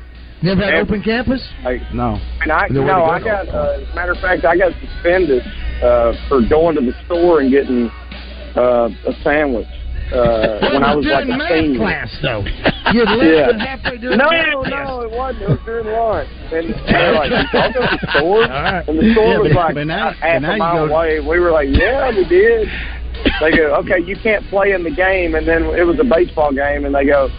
[0.42, 0.82] never had Ever.
[0.82, 1.42] open campus.
[1.64, 2.18] Like, No.
[2.42, 3.48] and I, There you I got.
[3.48, 5.42] Uh, as a matter of fact, I got suspended
[5.82, 7.90] uh, for going to the store and getting
[8.56, 9.66] uh, a sandwich
[10.12, 11.78] uh, when I was like during a math senior.
[11.78, 12.44] class, though.
[12.92, 13.64] You left Yeah.
[13.64, 15.02] halfway during No, math no, class.
[15.02, 15.42] it wasn't.
[15.42, 16.28] It was during lunch.
[16.52, 18.84] And they were like, "Y'all go to the store?" right.
[18.88, 21.20] And the store Yeah, was but- like but now- half now a mile go- away.
[21.20, 22.68] We were like, "Yeah, we did."
[23.40, 26.52] They go, "Okay, you can't play in the game." And then it was a baseball
[26.52, 27.30] game, and they go,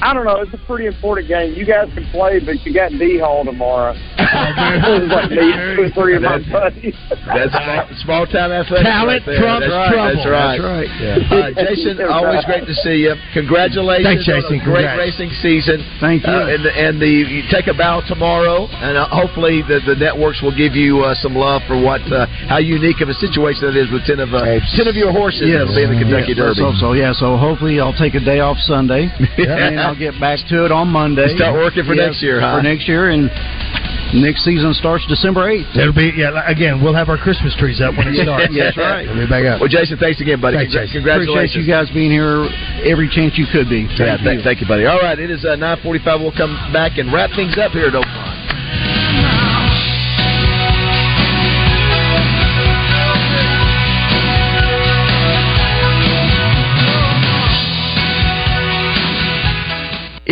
[0.00, 0.40] I don't know.
[0.40, 1.54] It's a pretty important game.
[1.54, 3.92] You guys can play, but you got D Hall tomorrow.
[4.16, 6.94] like me, two or three of my buddies.
[7.28, 8.88] That's small, small time athletics.
[8.88, 9.92] Talent right trumps That's right.
[9.92, 10.16] trouble.
[10.16, 10.88] That's right.
[10.88, 11.52] That's right.
[11.52, 13.14] Uh, Jason, always great to see you.
[13.34, 14.58] Congratulations Thanks, Jason.
[14.58, 14.98] on a great Congrats.
[14.98, 15.78] racing season.
[16.00, 16.32] Thank you.
[16.32, 20.40] Uh, and, and the you take a bow tomorrow, and uh, hopefully the, the networks
[20.42, 23.76] will give you uh, some love for what uh, how unique of a situation that
[23.76, 24.42] is with ten of uh,
[24.74, 25.68] ten of your horses Yes.
[25.68, 26.62] that'll be in the Kentucky Yes, Derby.
[26.64, 27.12] hope so yeah.
[27.12, 30.72] So hopefully I'll take a day off Sunday, and then I'll get back to it
[30.72, 31.28] on Monday.
[31.28, 32.56] You start working for Yes, next year, huh?
[32.56, 33.28] For next year, and
[34.16, 35.68] next season starts December eighth.
[35.76, 36.32] It'll be yeah.
[36.48, 38.48] Again, we'll have our Christmas trees up when it starts.
[38.56, 39.04] Yes, right.
[39.04, 39.60] We'll be back up.
[39.60, 40.56] Well, Jason, thanks again, buddy.
[40.64, 41.04] Thanks, Jason.
[41.04, 41.60] Congratulations.
[41.60, 42.48] Appreciate you guys being here
[42.88, 43.84] every chance you could be.
[43.84, 44.44] Yeah, Thank thank, you.
[44.48, 44.88] thank you, buddy.
[44.88, 46.24] All right, it is uh, 9:45.
[46.24, 48.31] We'll come back and wrap things up here at Oaklawn.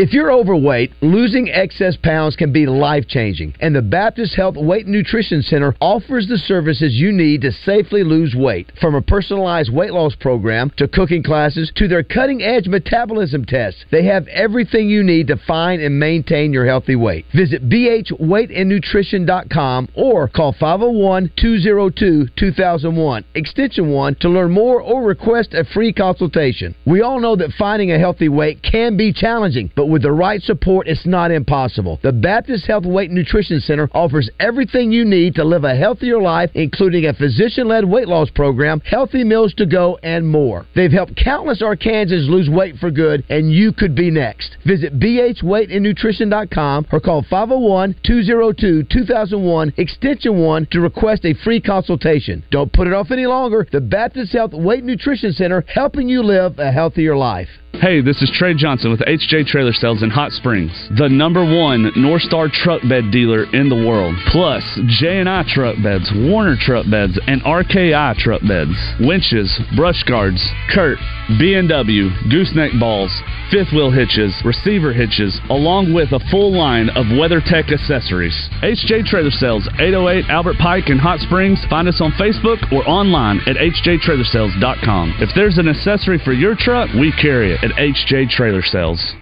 [0.01, 4.87] If you're overweight, losing excess pounds can be life changing, and the Baptist Health Weight
[4.87, 8.73] Nutrition Center offers the services you need to safely lose weight.
[8.81, 13.85] From a personalized weight loss program to cooking classes to their cutting edge metabolism tests,
[13.93, 17.27] they have everything you need to find and maintain your healthy weight.
[17.37, 25.67] Visit bhweightandnutrition.com or call 501 202 2001, extension 1 to learn more or request a
[25.75, 26.75] free consultation.
[26.87, 30.41] We all know that finding a healthy weight can be challenging, but with the right
[30.43, 31.99] support, it's not impossible.
[32.03, 36.21] The Baptist Health Weight and Nutrition Center offers everything you need to live a healthier
[36.21, 40.67] life, including a physician led weight loss program, healthy meals to go, and more.
[40.75, 44.57] They've helped countless Arkansans lose weight for good, and you could be next.
[44.65, 52.45] Visit bhweightandnutrition.com or call 501 202 2001 extension 1 to request a free consultation.
[52.51, 53.67] Don't put it off any longer.
[53.71, 57.49] The Baptist Health Weight Nutrition Center helping you live a healthier life.
[57.75, 61.93] Hey, this is Trey Johnson with HJ Trailer Sales in Hot Springs, the number one
[61.95, 64.17] North Star truck bed dealer in the world.
[64.27, 64.63] Plus,
[64.99, 70.43] J&I truck beds, Warner truck beds, and RKI truck beds, winches, brush guards,
[70.75, 70.99] CURT,
[71.39, 73.15] B&W, gooseneck balls,
[73.51, 78.35] fifth wheel hitches, receiver hitches, along with a full line of WeatherTech accessories.
[78.63, 81.65] HJ Trailer Sales, 808 Albert Pike in Hot Springs.
[81.69, 85.17] Find us on Facebook or online at hjtrailersales.com.
[85.21, 89.15] If there's an accessory for your truck, we carry it at HJ Trailer Sales.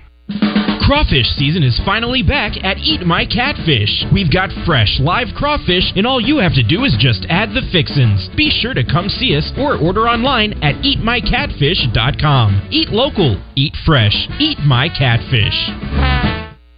[0.88, 4.06] Crawfish season is finally back at Eat My Catfish.
[4.10, 7.60] We've got fresh, live crawfish, and all you have to do is just add the
[7.70, 8.30] fixins.
[8.34, 12.68] Be sure to come see us or order online at eatmycatfish.com.
[12.70, 15.52] Eat local, eat fresh, eat my catfish.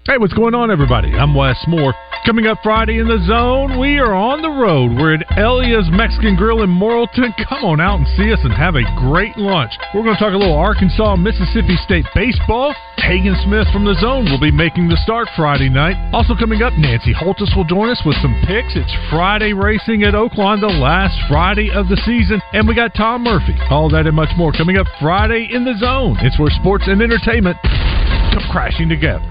[0.05, 1.13] Hey, what's going on, everybody?
[1.13, 1.95] I'm Wes Moore.
[2.27, 4.93] Coming up Friday in the zone, we are on the road.
[4.93, 7.33] We're at Elia's Mexican Grill in Morrilton.
[7.49, 9.73] Come on out and see us and have a great lunch.
[9.95, 12.77] We're going to talk a little Arkansas, Mississippi State baseball.
[13.01, 15.97] Hagen Smith from the zone will be making the start Friday night.
[16.13, 18.77] Also coming up, Nancy Holthus will join us with some picks.
[18.77, 22.45] It's Friday racing at Oaklawn, the last Friday of the season.
[22.53, 23.57] And we got Tom Murphy.
[23.73, 26.21] All that and much more coming up Friday in the zone.
[26.21, 29.25] It's where sports and entertainment come crashing together.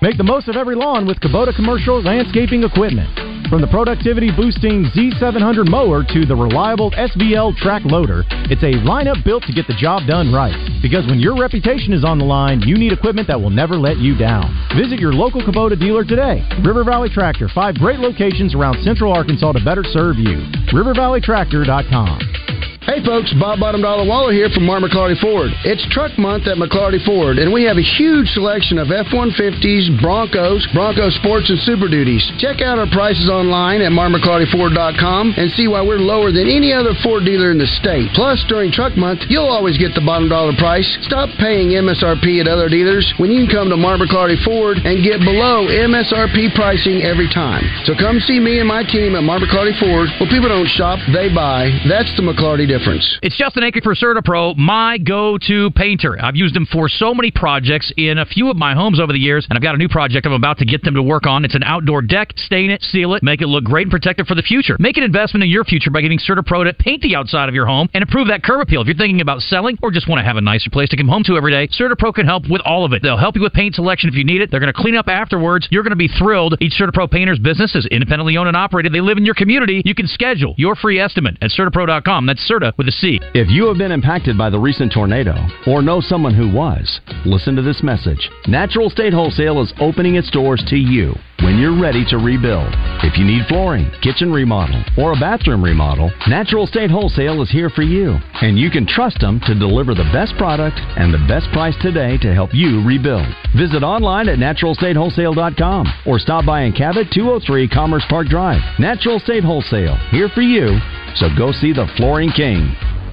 [0.00, 3.10] Make the most of every lawn with Kubota commercial landscaping equipment.
[3.50, 9.24] From the productivity boosting Z700 mower to the reliable SVL track loader, it's a lineup
[9.24, 10.54] built to get the job done right.
[10.82, 13.96] Because when your reputation is on the line, you need equipment that will never let
[13.96, 14.54] you down.
[14.78, 16.46] Visit your local Kubota dealer today.
[16.62, 20.46] River Valley Tractor, five great locations around central Arkansas to better serve you.
[20.70, 22.47] RiverValleyTractor.com.
[22.88, 25.52] Hey folks, Bob Bottom Dollar Waller here from Mark McLarty Ford.
[25.60, 30.64] It's truck month at McLarty Ford, and we have a huge selection of F-150s, Broncos,
[30.72, 32.24] Bronco Sports, and Super Duties.
[32.40, 36.96] Check out our prices online at markmcclartyford.com and see why we're lower than any other
[37.04, 38.08] Ford dealer in the state.
[38.16, 40.88] Plus, during truck month, you'll always get the bottom dollar price.
[41.04, 45.04] Stop paying MSRP at other dealers when you can come to Mark McLarty Ford and
[45.04, 47.68] get below MSRP pricing every time.
[47.84, 50.08] So come see me and my team at Mark McLarty Ford.
[50.16, 51.68] Well, people don't shop, they buy.
[51.84, 52.77] That's the McLarty difference.
[53.22, 56.16] It's Justin Aiken for CertaPro, my go-to painter.
[56.22, 59.18] I've used them for so many projects in a few of my homes over the
[59.18, 61.44] years, and I've got a new project I'm about to get them to work on.
[61.44, 62.34] It's an outdoor deck.
[62.36, 64.76] Stain it, seal it, make it look great and protected for the future.
[64.78, 67.66] Make an investment in your future by getting CertaPro to paint the outside of your
[67.66, 68.80] home and improve that curb appeal.
[68.80, 71.08] If you're thinking about selling or just want to have a nicer place to come
[71.08, 73.02] home to every day, CertaPro can help with all of it.
[73.02, 74.52] They'll help you with paint selection if you need it.
[74.52, 75.66] They're going to clean up afterwards.
[75.72, 76.56] You're going to be thrilled.
[76.60, 78.92] Each CertaPro painter's business is independently owned and operated.
[78.92, 79.82] They live in your community.
[79.84, 82.26] You can schedule your free estimate at CertaPro.com.
[82.26, 83.18] That's Certa with a C.
[83.34, 85.34] If you have been impacted by the recent tornado
[85.66, 88.28] or know someone who was, listen to this message.
[88.46, 91.14] Natural State Wholesale is opening its doors to you.
[91.42, 92.66] when you're ready to rebuild.
[93.04, 97.70] If you need flooring, kitchen remodel, or a bathroom remodel, Natural State Wholesale is here
[97.70, 98.18] for you.
[98.42, 102.18] And you can trust them to deliver the best product and the best price today
[102.18, 103.26] to help you rebuild.
[103.56, 108.60] Visit online at naturalstatewholesale.com or stop by in Cabot 203 Commerce Park Drive.
[108.80, 110.78] Natural State Wholesale, here for you.
[111.14, 112.57] So go see the Flooring King.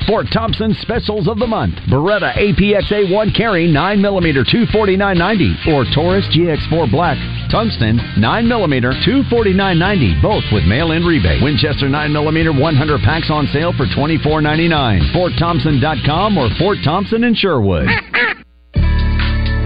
[0.08, 1.76] Fort Thompson Specials of the Month.
[1.90, 7.18] Beretta APXA 1 carry 9mm 249.90 or Taurus GX4 Black
[7.50, 11.42] Tungsten 9mm 249.90 both with mail-in rebate.
[11.42, 15.12] Winchester 9mm 100 packs on sale for $24.99.
[15.14, 17.88] FortThompson.com or Fort Thompson in Sherwood.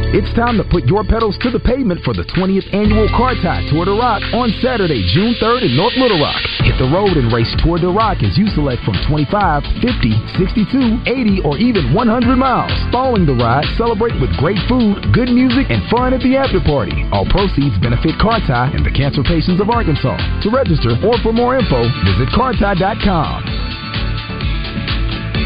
[0.09, 3.85] It's time to put your pedals to the pavement for the 20th annual CARTI Tour
[3.85, 6.41] de Rock on Saturday, June 3rd in North Little Rock.
[6.79, 9.27] The road and race toward the Rock as you select from 25,
[9.83, 12.71] 50, 62, 80, or even 100 miles.
[12.87, 17.03] Following the ride, celebrate with great food, good music, and fun at the after party.
[17.11, 20.15] All proceeds benefit CARTI and the Cancer Patients of Arkansas.
[20.47, 23.78] To register or for more info, visit cartie.com.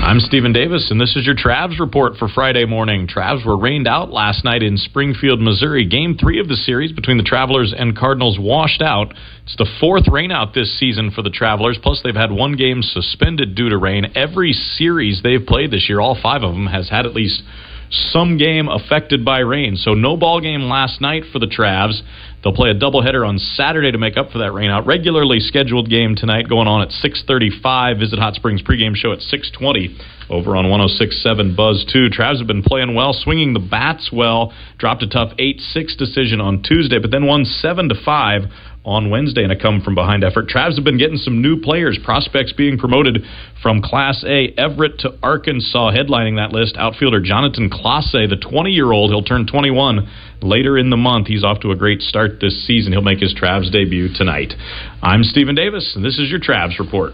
[0.03, 3.07] I'm Stephen Davis, and this is your Travs report for Friday morning.
[3.07, 5.87] Travs were rained out last night in Springfield, Missouri.
[5.87, 9.13] Game three of the series between the Travelers and Cardinals washed out.
[9.45, 13.55] It's the fourth rainout this season for the Travelers, plus they've had one game suspended
[13.55, 14.11] due to rain.
[14.13, 17.41] Every series they've played this year, all five of them, has had at least
[17.89, 19.77] some game affected by rain.
[19.77, 22.01] So no ball game last night for the Travs.
[22.43, 24.85] They'll play a doubleheader on Saturday to make up for that rainout.
[24.85, 27.99] Regularly scheduled game tonight going on at 6:35.
[27.99, 29.95] Visit Hot Springs pregame show at 6:20
[30.29, 32.09] over on 106.7 Buzz 2.
[32.09, 34.51] Travs have been playing well, swinging the bats well.
[34.77, 38.47] Dropped a tough 8-6 decision on Tuesday, but then won 7 to 5
[38.85, 40.47] on Wednesday in a come from behind effort.
[40.47, 43.23] Travs have been getting some new players, prospects being promoted
[43.61, 45.91] from Class A Everett to Arkansas.
[45.91, 49.11] Headlining that list, outfielder Jonathan Clase, the 20 year old.
[49.11, 50.07] He'll turn 21
[50.41, 51.27] later in the month.
[51.27, 52.91] He's off to a great start this season.
[52.91, 54.53] He'll make his Travs debut tonight.
[55.01, 57.13] I'm Stephen Davis, and this is your Travs report.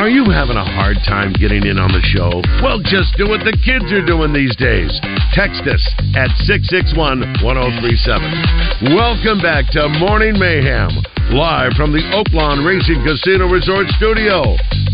[0.00, 2.40] Are you having a hard time getting in on the show?
[2.64, 4.88] Well, just do what the kids are doing these days.
[5.36, 5.84] Text us
[6.16, 8.96] at 661 1037.
[8.96, 10.88] Welcome back to Morning Mayhem,
[11.36, 14.40] live from the Oaklawn Racing Casino Resort Studio.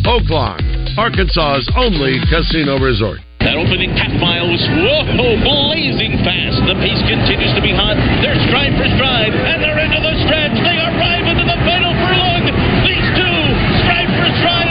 [0.02, 0.58] Oaklawn,
[0.98, 3.22] Arkansas's only casino resort.
[3.46, 6.66] That opening half mile was whoa, blazing fast.
[6.66, 7.94] The pace continues to be hot.
[8.26, 10.58] They're stride for stride, and they're into the stretch.
[10.66, 12.42] They arrive into the final furlong.
[12.82, 13.38] These two,
[13.86, 14.65] stride for stride,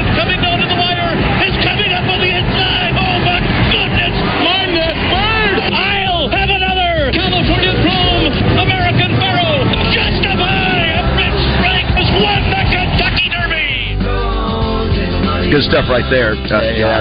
[15.55, 16.35] Good stuff right there.
[16.35, 16.99] Uh, yeah,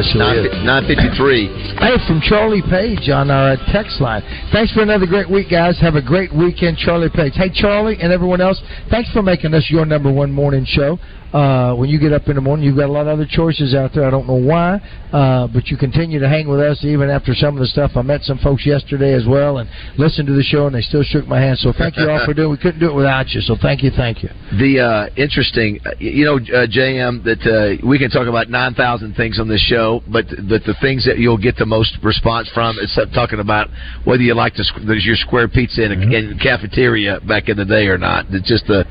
[0.62, 1.50] nine fifty three.
[1.74, 4.22] Hey, from Charlie Page on our uh, text line.
[4.52, 5.76] Thanks for another great week, guys.
[5.80, 7.32] Have a great weekend, Charlie Page.
[7.34, 11.00] Hey, Charlie and everyone else, thanks for making us your number one morning show.
[11.34, 13.74] Uh, when you get up in the morning, you've got a lot of other choices
[13.74, 14.04] out there.
[14.06, 14.78] I don't know why,
[15.12, 17.90] uh, but you continue to hang with us even after some of the stuff.
[17.96, 19.68] I met some folks yesterday as well and
[19.98, 21.58] listened to the show, and they still shook my hand.
[21.58, 22.52] So thank you all for doing.
[22.52, 23.40] We couldn't do it without you.
[23.40, 24.28] So thank you, thank you.
[24.60, 27.42] The uh, interesting, uh, you know, uh, JM, that
[27.82, 31.04] uh, we can talk about nine thousand things on this show, but but the things
[31.06, 33.70] that you'll get the most response from is talking about
[34.04, 34.64] whether you like the,
[35.02, 38.26] your square pizza in a, in cafeteria back in the day or not.
[38.30, 38.84] It's just the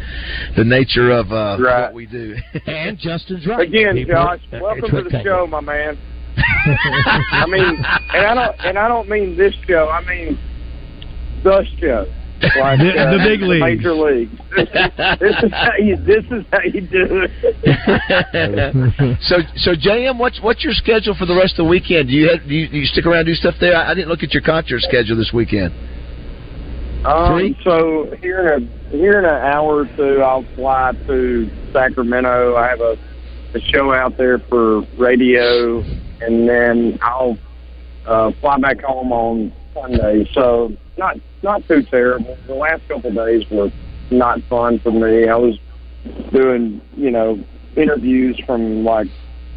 [0.57, 1.83] the nature of uh, Right.
[1.85, 2.32] what we do.
[2.67, 3.67] and Justin's right.
[3.67, 5.23] Again, People- Josh, uh, welcome to the rectangle.
[5.23, 5.97] show, my man.
[6.37, 7.63] I mean,
[8.13, 9.89] and I don't, and I don't mean this show.
[9.89, 10.37] I mean
[11.43, 12.05] the show,
[12.59, 14.29] like The- uh, the big league, major league.
[14.55, 14.73] This is,
[15.19, 15.95] this is how you.
[15.97, 19.17] This is how you do it.
[19.21, 22.07] so so JM, what's what's your schedule for the rest of the weekend?
[22.09, 23.75] Do you have, do you, do you stick around and do stuff there?
[23.75, 25.73] I, I didn't look at your concert schedule this weekend.
[27.05, 32.55] Um, so here in a here in an hour or two, I'll fly to Sacramento.
[32.55, 32.97] I have a,
[33.53, 35.79] a show out there for radio,
[36.21, 37.37] and then I'll
[38.05, 40.29] uh, fly back home on Sunday.
[40.33, 42.37] So not not too terrible.
[42.47, 43.71] The last couple of days were
[44.09, 45.27] not fun for me.
[45.27, 45.59] I was
[46.31, 47.43] doing you know
[47.75, 49.07] interviews from like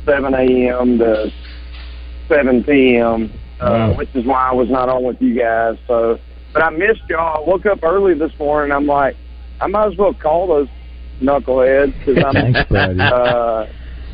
[0.05, 0.99] 7 a.m.
[0.99, 1.33] to
[2.29, 5.77] 7 p.m., uh, which is why I was not on with you guys.
[5.87, 6.19] So,
[6.57, 7.45] but I missed y'all.
[7.45, 8.73] I woke up early this morning.
[8.73, 9.15] I'm like,
[9.61, 10.69] I might as well call those
[11.21, 12.99] knuckleheads because I'm, Thanks, buddy.
[12.99, 13.67] uh,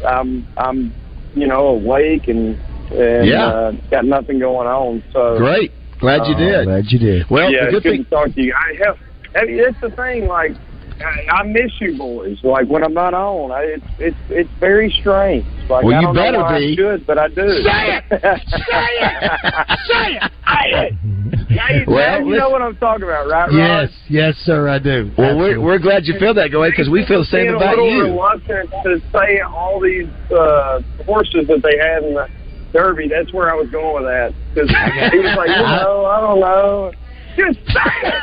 [0.04, 0.92] I'm, I'm,
[1.36, 2.58] you know, awake and
[2.90, 3.46] and Yeah.
[3.46, 5.04] uh, got nothing going on.
[5.12, 6.64] So Great, glad you Uh, did.
[6.64, 7.30] Glad you did.
[7.30, 8.04] Well, yeah, the good good thing.
[8.04, 8.54] to talk to you.
[8.54, 8.96] I have.
[9.36, 10.26] I it's the thing.
[10.26, 10.56] Like,
[11.00, 12.38] I, I miss you boys.
[12.42, 15.46] Like when I'm not on, I, it's it's it's very strange.
[15.68, 16.72] Like Well, I you don't better know why be.
[16.72, 17.34] I should, but I do.
[17.34, 18.04] Say it!
[18.10, 19.30] Say it!
[19.86, 20.32] Say it!
[20.46, 20.92] Say it!
[21.52, 23.48] You, Well, now you know what I'm talking about, right?
[23.48, 23.54] Rod?
[23.54, 25.10] Yes, yes, sir, I do.
[25.16, 27.78] Well, we're, we're glad you feel that way because we feel the same being about
[27.78, 28.04] a little you.
[28.04, 32.28] reluctant to say all these uh, horses that they had in the
[32.72, 33.08] Derby.
[33.08, 34.68] That's where I was going with that because
[35.12, 36.92] he was like, you know, I don't know.
[37.36, 38.14] Just say it.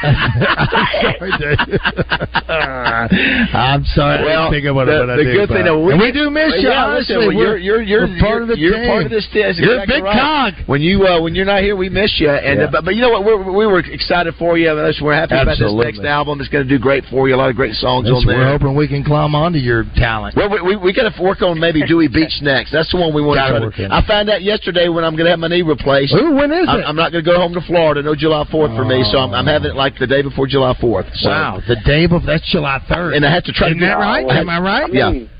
[0.00, 1.58] Sorry, Dave.
[3.54, 4.24] I'm sorry.
[4.24, 6.68] Well, think about the, it, the good thing that we, we do miss you.
[6.70, 8.86] Yeah, honestly, well, we're, you're you're you're, we're part of the you're team.
[8.88, 9.26] part of this.
[9.32, 10.54] That's You're a exactly big right.
[10.56, 10.66] cog.
[10.66, 12.30] When you uh, when you're not here, we miss you.
[12.30, 12.66] And Yeah.
[12.66, 13.24] uh, but, but you know what?
[13.24, 14.72] We're, we were excited for you.
[14.72, 16.40] Listen, We're happy about this next album.
[16.40, 17.34] It's going to do great for you.
[17.34, 18.38] A lot of great songs on there.
[18.38, 20.36] we're hoping we can climb onto your talent.
[20.36, 22.72] Well, we, we, we got to work on maybe Dewey Beach next.
[22.72, 23.84] That's the one we want to try work to.
[23.86, 23.92] in.
[23.92, 26.14] I found out yesterday when I'm going to have my knee replaced.
[26.14, 26.84] Ooh, when is I'm, it?
[26.84, 28.02] I'm not going to go home to Florida.
[28.02, 30.74] No July 4th for me, so I'm, I'm having it like the day before July
[30.80, 31.08] 4th.
[31.16, 31.28] So.
[31.30, 33.96] Wow, the day before that's July third, And I have to try Isn't to get
[33.96, 34.26] that right?
[34.28, 34.92] Am I right?
[34.92, 35.10] Yeah.
[35.10, 35.30] mean-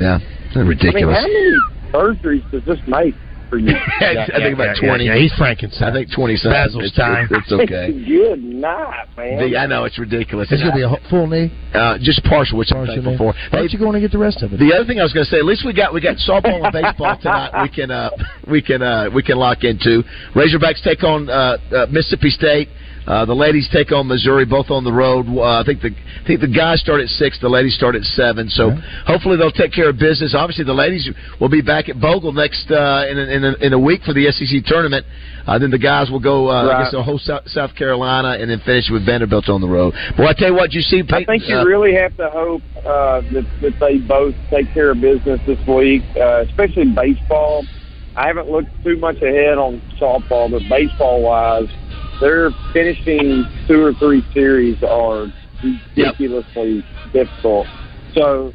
[0.00, 0.18] Yeah.
[0.20, 1.16] That's I mean, ridiculous.
[1.16, 1.56] how many
[1.92, 3.14] surgeries does this make
[3.48, 3.74] for you?
[4.00, 5.04] I think about 20.
[5.06, 5.90] yeah, he's Frankenstein.
[5.90, 6.52] I think 20 something.
[6.52, 7.26] Basil's It's, time.
[7.30, 7.90] it's, it's okay.
[8.06, 9.38] Good night, man.
[9.50, 10.48] The- I know it's ridiculous.
[10.50, 11.50] It's gonna be a full knee.
[11.74, 13.32] uh, just partial, which I'm thankful for.
[13.50, 14.58] Why don't you go in and get the rest of it?
[14.58, 16.62] The other thing I was going to say, at least we got we got softball
[16.62, 17.50] and baseball tonight.
[17.62, 18.10] We can uh,
[18.50, 20.02] we can uh, we can lock into.
[20.34, 22.68] Razorbacks take on uh, uh, Mississippi State.
[23.06, 25.26] Uh, the ladies take on Missouri, both on the road.
[25.26, 28.02] Uh, I think the I think the guys start at six, the ladies start at
[28.02, 28.48] seven.
[28.48, 28.70] So
[29.06, 30.34] hopefully they'll take care of business.
[30.36, 31.08] Obviously, the ladies
[31.40, 34.12] will be back at Bogle next uh, in, a, in, a, in a week for
[34.12, 35.06] the SEC tournament.
[35.46, 36.48] Uh, then the guys will go.
[36.48, 39.68] Uh, I guess they'll host South, South Carolina and then finish with Vanderbilt on the
[39.68, 39.94] road.
[40.18, 42.62] Well, I tell you what, you see, I think you uh, really have to hope
[42.78, 47.64] uh, that that they both take care of business this week, uh, especially baseball.
[48.16, 51.68] I haven't looked too much ahead on softball, but baseball wise,
[52.20, 55.26] their finishing two or three series are
[55.62, 57.66] ridiculously difficult.
[58.14, 58.52] So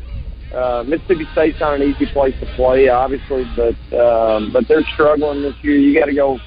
[0.53, 5.41] uh, Mississippi State's not an easy place to play, obviously, but um, but they're struggling
[5.41, 5.75] this year.
[5.75, 6.39] You got to go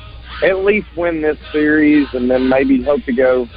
[0.42, 3.48] at least win this series, and then maybe hope to go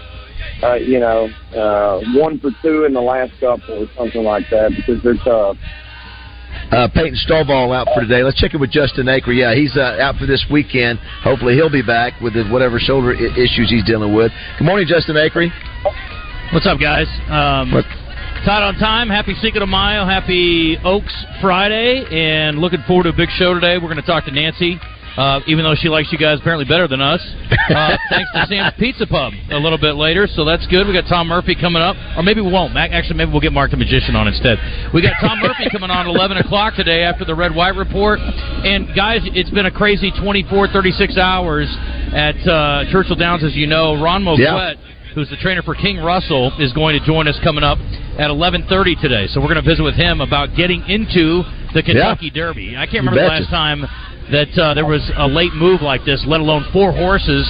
[0.63, 4.71] uh, you know, uh, one for two in the last couple or something like that
[4.75, 5.57] because they're tough.
[6.71, 8.23] Uh, Peyton Stovall out for today.
[8.23, 9.39] Let's check in with Justin Acri.
[9.39, 10.99] Yeah, he's uh, out for this weekend.
[11.23, 14.31] Hopefully, he'll be back with whatever shoulder I- issues he's dealing with.
[14.57, 15.51] Good morning, Justin Acri.
[16.53, 17.07] What's up, guys?
[17.29, 17.85] Um, What-
[18.45, 19.07] Tied on time.
[19.07, 20.03] Happy Cinco de Mayo.
[20.03, 22.03] Happy Oaks Friday.
[22.09, 23.77] And looking forward to a big show today.
[23.77, 24.79] We're going to talk to Nancy,
[25.17, 27.19] uh, even though she likes you guys apparently better than us.
[27.69, 30.27] Uh, thanks to Sam's Pizza Pub a little bit later.
[30.27, 30.87] So that's good.
[30.87, 31.95] We got Tom Murphy coming up.
[32.17, 32.75] Or maybe we won't.
[32.75, 34.57] Actually, maybe we'll get Mark the Magician on instead.
[34.93, 38.19] We got Tom Murphy coming on at 11 o'clock today after the Red White Report.
[38.19, 41.67] And guys, it's been a crazy 24, 36 hours
[42.13, 44.01] at uh, Churchill Downs, as you know.
[44.01, 44.73] Ron Moquett Yeah.
[45.13, 47.77] who's the trainer for King Russell, is going to join us coming up
[48.17, 49.27] at 11:30 today.
[49.27, 51.43] So we're going to visit with him about getting into
[51.73, 52.75] the Kentucky Derby.
[52.77, 53.83] I can't remember the last time
[54.31, 57.43] that uh, there was a late move like this, let alone four horses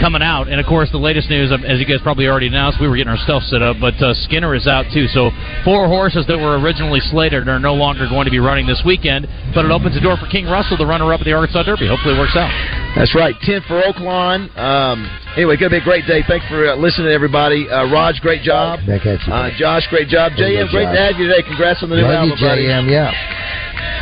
[0.00, 0.48] coming out.
[0.48, 2.96] And of course, the latest news, um, as you guys probably already announced, we were
[2.96, 5.06] getting our stuff set up, but uh, Skinner is out too.
[5.08, 5.30] So
[5.64, 9.26] four horses that were originally slated are no longer going to be running this weekend.
[9.54, 11.88] But it opens the door for King Russell, the runner-up of the Arkansas Derby.
[11.88, 12.50] Hopefully, it works out.
[12.96, 13.34] That's right.
[13.40, 14.52] 10 for Oaklawn.
[14.56, 16.24] Um, anyway, going to be a great day.
[16.28, 17.68] Thanks for uh, listening, everybody.
[17.68, 18.80] Uh, Raj, great job.
[18.86, 19.32] Back at you.
[19.32, 20.32] Uh, Josh, great job.
[20.32, 21.42] JM, great to have you today.
[21.46, 22.62] Congrats on the new Love you, album, buddy.
[22.64, 23.12] Yeah.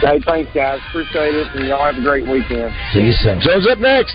[0.00, 0.80] Hey, thanks, guys.
[0.88, 2.74] Appreciate it, and y'all have a great weekend.
[2.92, 3.40] See you soon.
[3.40, 4.14] Joe's up next.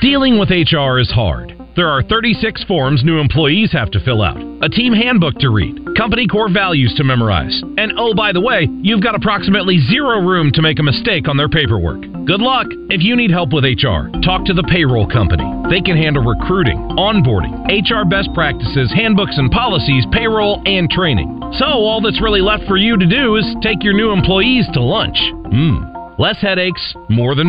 [0.00, 1.56] Dealing with HR is hard.
[1.76, 5.94] There are 36 forms new employees have to fill out, a team handbook to read,
[5.96, 10.50] company core values to memorize, and oh, by the way, you've got approximately zero room
[10.52, 12.15] to make a mistake on their paperwork.
[12.26, 12.66] Good luck!
[12.90, 15.46] If you need help with HR, talk to the payroll company.
[15.70, 21.38] They can handle recruiting, onboarding, HR best practices, handbooks and policies, payroll, and training.
[21.56, 24.82] So, all that's really left for you to do is take your new employees to
[24.82, 25.16] lunch.
[25.54, 26.18] Mmm.
[26.18, 27.44] Less headaches, more than